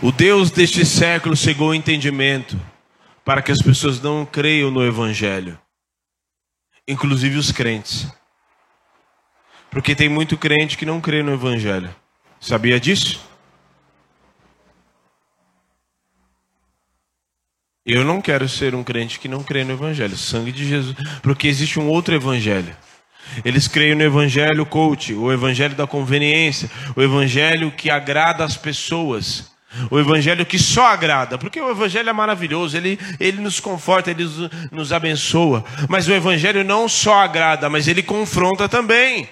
[0.02, 2.58] O Deus deste século cegou o entendimento
[3.26, 5.60] para que as pessoas não creiam no Evangelho,
[6.88, 8.08] inclusive os crentes.
[9.70, 11.94] Porque tem muito crente que não crê no Evangelho.
[12.40, 13.20] Sabia disso?
[17.86, 21.50] Eu não quero ser um crente que não crê no Evangelho, sangue de Jesus, porque
[21.50, 22.76] existe um outro Evangelho.
[23.44, 29.52] Eles creem no Evangelho coach, o Evangelho da conveniência, o Evangelho que agrada as pessoas,
[29.92, 34.24] o Evangelho que só agrada, porque o Evangelho é maravilhoso, ele, ele nos conforta, ele
[34.24, 39.30] nos, nos abençoa, mas o Evangelho não só agrada, mas ele confronta também.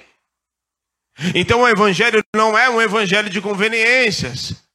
[1.33, 4.66] Então o Evangelho não é um Evangelho de conveniências.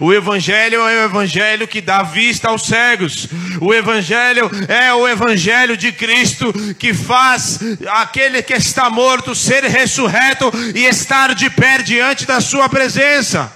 [0.00, 3.28] O Evangelho é o Evangelho que dá vista aos cegos.
[3.60, 10.50] O Evangelho é o Evangelho de Cristo que faz aquele que está morto ser ressurreto
[10.74, 13.52] e estar de pé diante da Sua presença.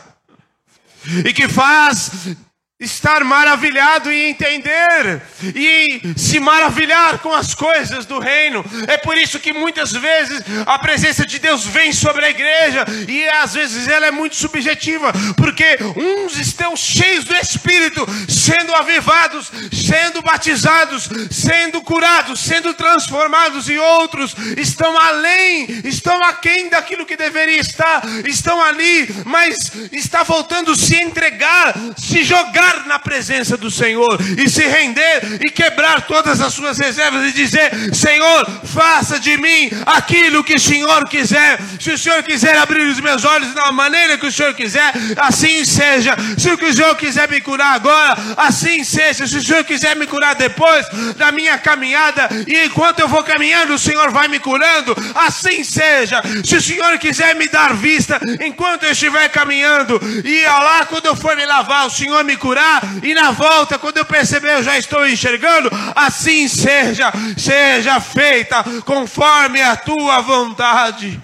[1.25, 2.37] E que faz
[2.81, 5.21] estar maravilhado e entender
[5.55, 8.65] e se maravilhar com as coisas do reino.
[8.89, 13.29] É por isso que muitas vezes a presença de Deus vem sobre a igreja e
[13.29, 20.23] às vezes ela é muito subjetiva, porque uns estão cheios do Espírito, sendo avivados, sendo
[20.23, 28.03] batizados, sendo curados, sendo transformados e outros estão além, estão aquém daquilo que deveria estar,
[28.27, 34.67] estão ali, mas está voltando se entregar, se jogar na presença do Senhor e se
[34.67, 40.55] render e quebrar todas as suas reservas e dizer: Senhor, faça de mim aquilo que
[40.55, 41.59] o Senhor quiser.
[41.79, 45.65] Se o Senhor quiser abrir os meus olhos da maneira que o Senhor quiser, assim
[45.65, 46.17] seja.
[46.39, 49.27] Se o Senhor quiser me curar agora, assim seja.
[49.27, 53.75] Se o Senhor quiser me curar depois da minha caminhada e enquanto eu vou caminhando,
[53.75, 56.23] o Senhor vai me curando, assim seja.
[56.45, 61.17] Se o Senhor quiser me dar vista enquanto eu estiver caminhando e lá quando eu
[61.17, 62.60] for me lavar, o Senhor me curar
[63.03, 65.71] e na volta, quando eu perceber, eu já estou enxergando.
[65.95, 71.21] Assim seja, seja feita conforme a tua vontade.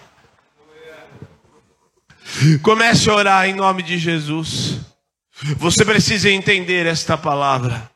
[2.62, 4.78] Comece a orar em nome de Jesus.
[5.57, 7.91] Você precisa entender esta palavra.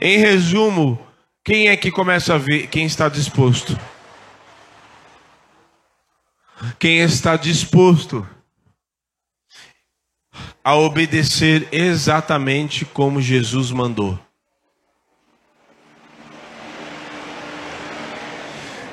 [0.00, 1.04] Em resumo,
[1.44, 2.68] quem é que começa a ver?
[2.68, 3.78] Quem está disposto?
[6.78, 8.26] Quem está disposto
[10.64, 14.18] a obedecer exatamente como Jesus mandou.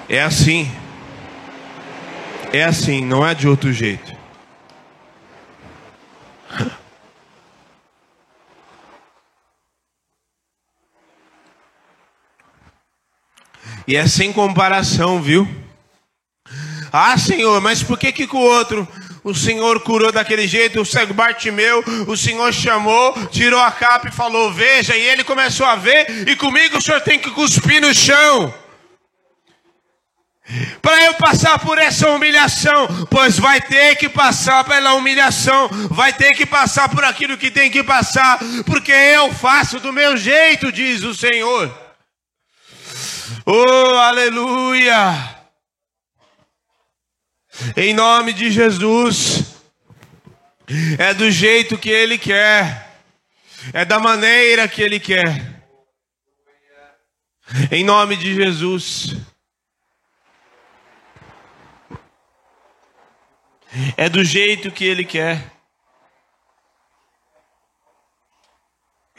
[0.07, 0.70] É assim.
[2.51, 4.17] É assim, não é de outro jeito.
[13.88, 15.47] E é sem comparação, viu?
[16.91, 18.88] Ah, Senhor, mas por que que com o outro
[19.24, 24.11] o Senhor curou daquele jeito, o cego Bartimeu, o Senhor chamou, tirou a capa e
[24.11, 27.93] falou: Veja, e ele começou a ver, e comigo o Senhor tem que cuspir no
[27.93, 28.53] chão.
[30.82, 36.34] Para eu passar por essa humilhação, pois vai ter que passar pela humilhação, vai ter
[36.34, 41.03] que passar por aquilo que tem que passar, porque eu faço do meu jeito, diz
[41.03, 41.72] o Senhor.
[43.45, 45.39] Oh, aleluia!
[47.76, 49.55] Em nome de Jesus.
[50.97, 53.01] É do jeito que Ele quer.
[53.74, 55.64] É da maneira que Ele quer.
[57.72, 59.16] Em nome de Jesus.
[63.97, 65.59] É do jeito que Ele quer.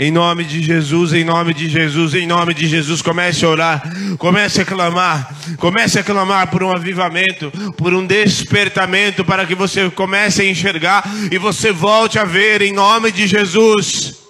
[0.03, 3.82] Em nome de Jesus, em nome de Jesus, em nome de Jesus, comece a orar,
[4.16, 9.90] comece a clamar, comece a clamar por um avivamento, por um despertamento, para que você
[9.90, 14.20] comece a enxergar e você volte a ver, em nome de Jesus.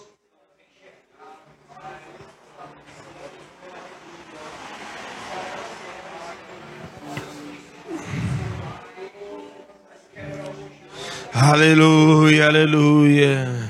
[11.33, 13.70] Aleluia, aleluia.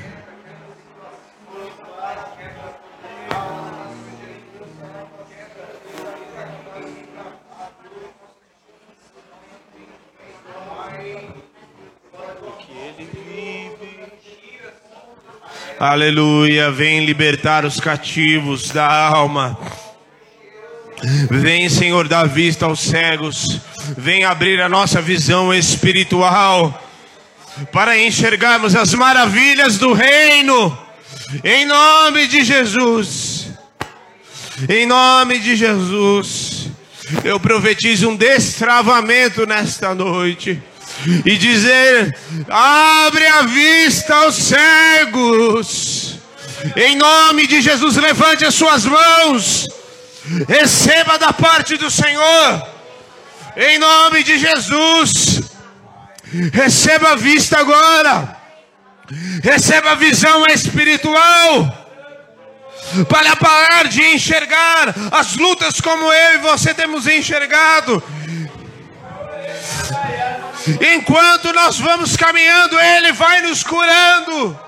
[15.81, 16.71] Aleluia.
[16.71, 19.59] Vem libertar os cativos da alma.
[21.31, 23.59] Vem, Senhor, dar vista aos cegos.
[23.97, 26.87] Vem abrir a nossa visão espiritual
[27.73, 30.79] para enxergarmos as maravilhas do reino.
[31.43, 33.49] Em nome de Jesus.
[34.69, 36.69] Em nome de Jesus.
[37.25, 40.63] Eu profetizo um destravamento nesta noite
[41.25, 42.17] e dizer:
[42.49, 46.19] abre a vista aos cegos,
[46.77, 49.69] em nome de Jesus, levante as suas mãos,
[50.49, 52.67] receba da parte do Senhor,
[53.57, 55.43] em nome de Jesus,
[56.53, 58.37] receba a vista agora,
[59.43, 61.77] receba a visão espiritual.
[63.09, 68.03] Para parar de enxergar as lutas como eu e você temos enxergado
[70.95, 74.61] Enquanto nós vamos caminhando, Ele vai nos curando.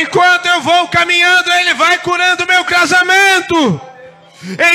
[0.00, 3.80] Enquanto eu vou caminhando, Ele vai curando meu casamento.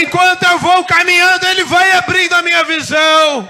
[0.02, 3.50] Enquanto eu vou caminhando, Ele vai abrindo a minha visão.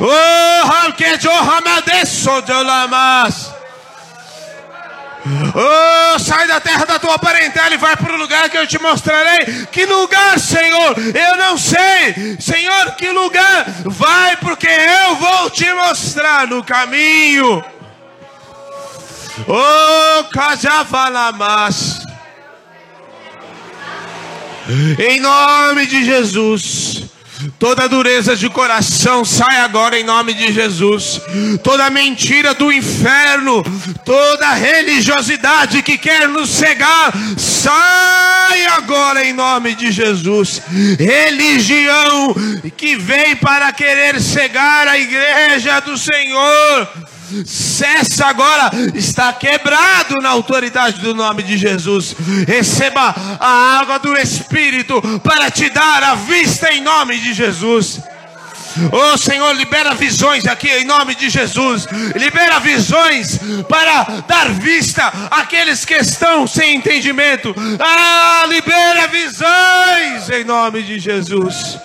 [0.00, 1.04] Oh, que
[5.26, 8.78] Oh, sai da terra da tua parentela e vai para o lugar que eu te
[8.80, 9.66] mostrarei.
[9.72, 10.94] Que lugar, Senhor?
[10.98, 12.36] Eu não sei.
[12.38, 13.64] Senhor, que lugar?
[13.86, 17.64] Vai, porque eu vou te mostrar no caminho.
[19.48, 22.04] Oh, Cajavalamas.
[24.98, 27.13] Em nome de Jesus.
[27.58, 31.20] Toda dureza de coração sai agora em nome de Jesus.
[31.62, 33.62] Toda mentira do inferno,
[34.04, 40.62] toda religiosidade que quer nos cegar, sai agora em nome de Jesus.
[40.98, 42.34] Religião
[42.76, 46.88] que vem para querer cegar a igreja do Senhor
[47.44, 52.14] cessa agora, está quebrado na autoridade do nome de Jesus.
[52.46, 58.00] Receba a água do Espírito para te dar a vista em nome de Jesus.
[58.92, 61.86] Oh Senhor, libera visões aqui em nome de Jesus.
[62.16, 67.54] Libera visões para dar vista àqueles que estão sem entendimento.
[67.78, 71.78] Ah, libera visões em nome de Jesus.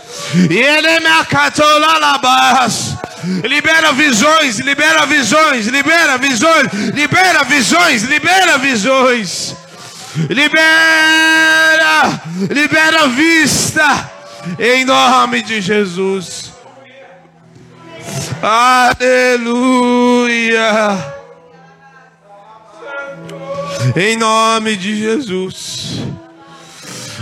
[3.44, 9.56] Libera visões, libera visões, libera visões, libera visões, libera visões.
[10.28, 14.12] Libera, libera vista
[14.58, 16.39] em nome de Jesus.
[18.42, 19.98] Aleluia.
[23.96, 26.02] Em nome de Jesus.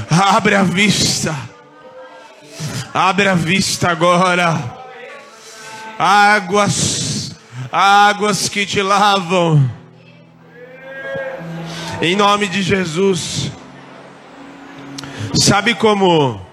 [0.09, 1.35] Abre a vista.
[2.93, 4.77] Abre a vista agora
[5.97, 7.31] águas,
[7.71, 9.69] águas que te lavam.
[12.01, 13.51] Em nome de Jesus.
[15.33, 16.45] Sabe como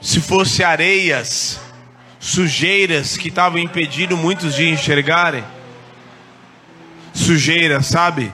[0.00, 1.58] Se fosse areias,
[2.26, 5.44] sujeiras que estavam impedindo muitos de enxergarem.
[7.14, 8.32] Sujeira, sabe?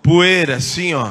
[0.00, 1.10] Poeira, assim, ó.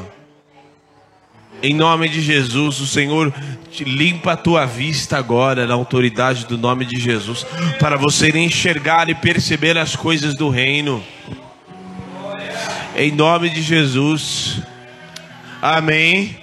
[1.61, 3.33] Em nome de Jesus, o Senhor
[3.69, 7.45] te limpa a tua vista agora, na autoridade do nome de Jesus,
[7.77, 11.03] para você enxergar e perceber as coisas do reino.
[12.95, 14.61] Em nome de Jesus.
[15.61, 16.40] Amém.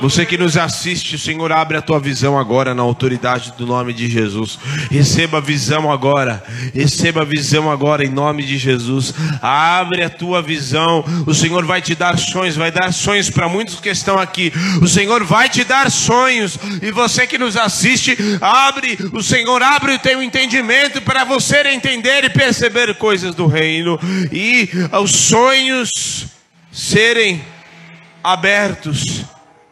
[0.00, 3.92] Você que nos assiste, o Senhor abre a tua visão agora na autoridade do nome
[3.92, 4.58] de Jesus.
[4.90, 6.42] Receba a visão agora.
[6.74, 9.14] Receba a visão agora em nome de Jesus.
[9.40, 11.04] Abre a tua visão.
[11.26, 14.52] O Senhor vai te dar sonhos, vai dar sonhos para muitos que estão aqui.
[14.82, 16.58] O Senhor vai te dar sonhos.
[16.82, 22.24] E você que nos assiste, abre, o Senhor abre o teu entendimento para você entender
[22.24, 23.98] e perceber coisas do reino
[24.32, 24.68] e
[25.00, 25.90] os sonhos
[26.70, 27.42] serem
[28.22, 29.24] abertos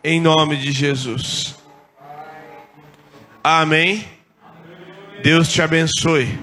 [0.05, 1.55] em nome de Jesus.
[3.43, 4.05] Amém.
[5.23, 6.39] Deus te abençoe.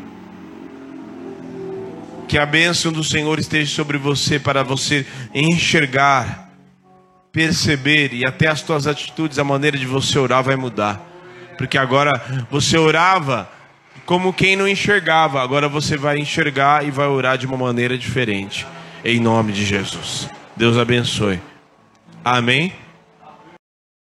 [2.28, 6.51] Que a bênção do Senhor esteja sobre você para você enxergar,
[7.32, 11.01] perceber e até as tuas atitudes, a maneira de você orar vai mudar.
[11.57, 13.49] Porque agora você orava
[14.05, 18.66] como quem não enxergava, agora você vai enxergar e vai orar de uma maneira diferente.
[19.03, 20.30] Em nome de Jesus.
[20.55, 21.39] Deus abençoe.
[22.24, 22.74] Amém.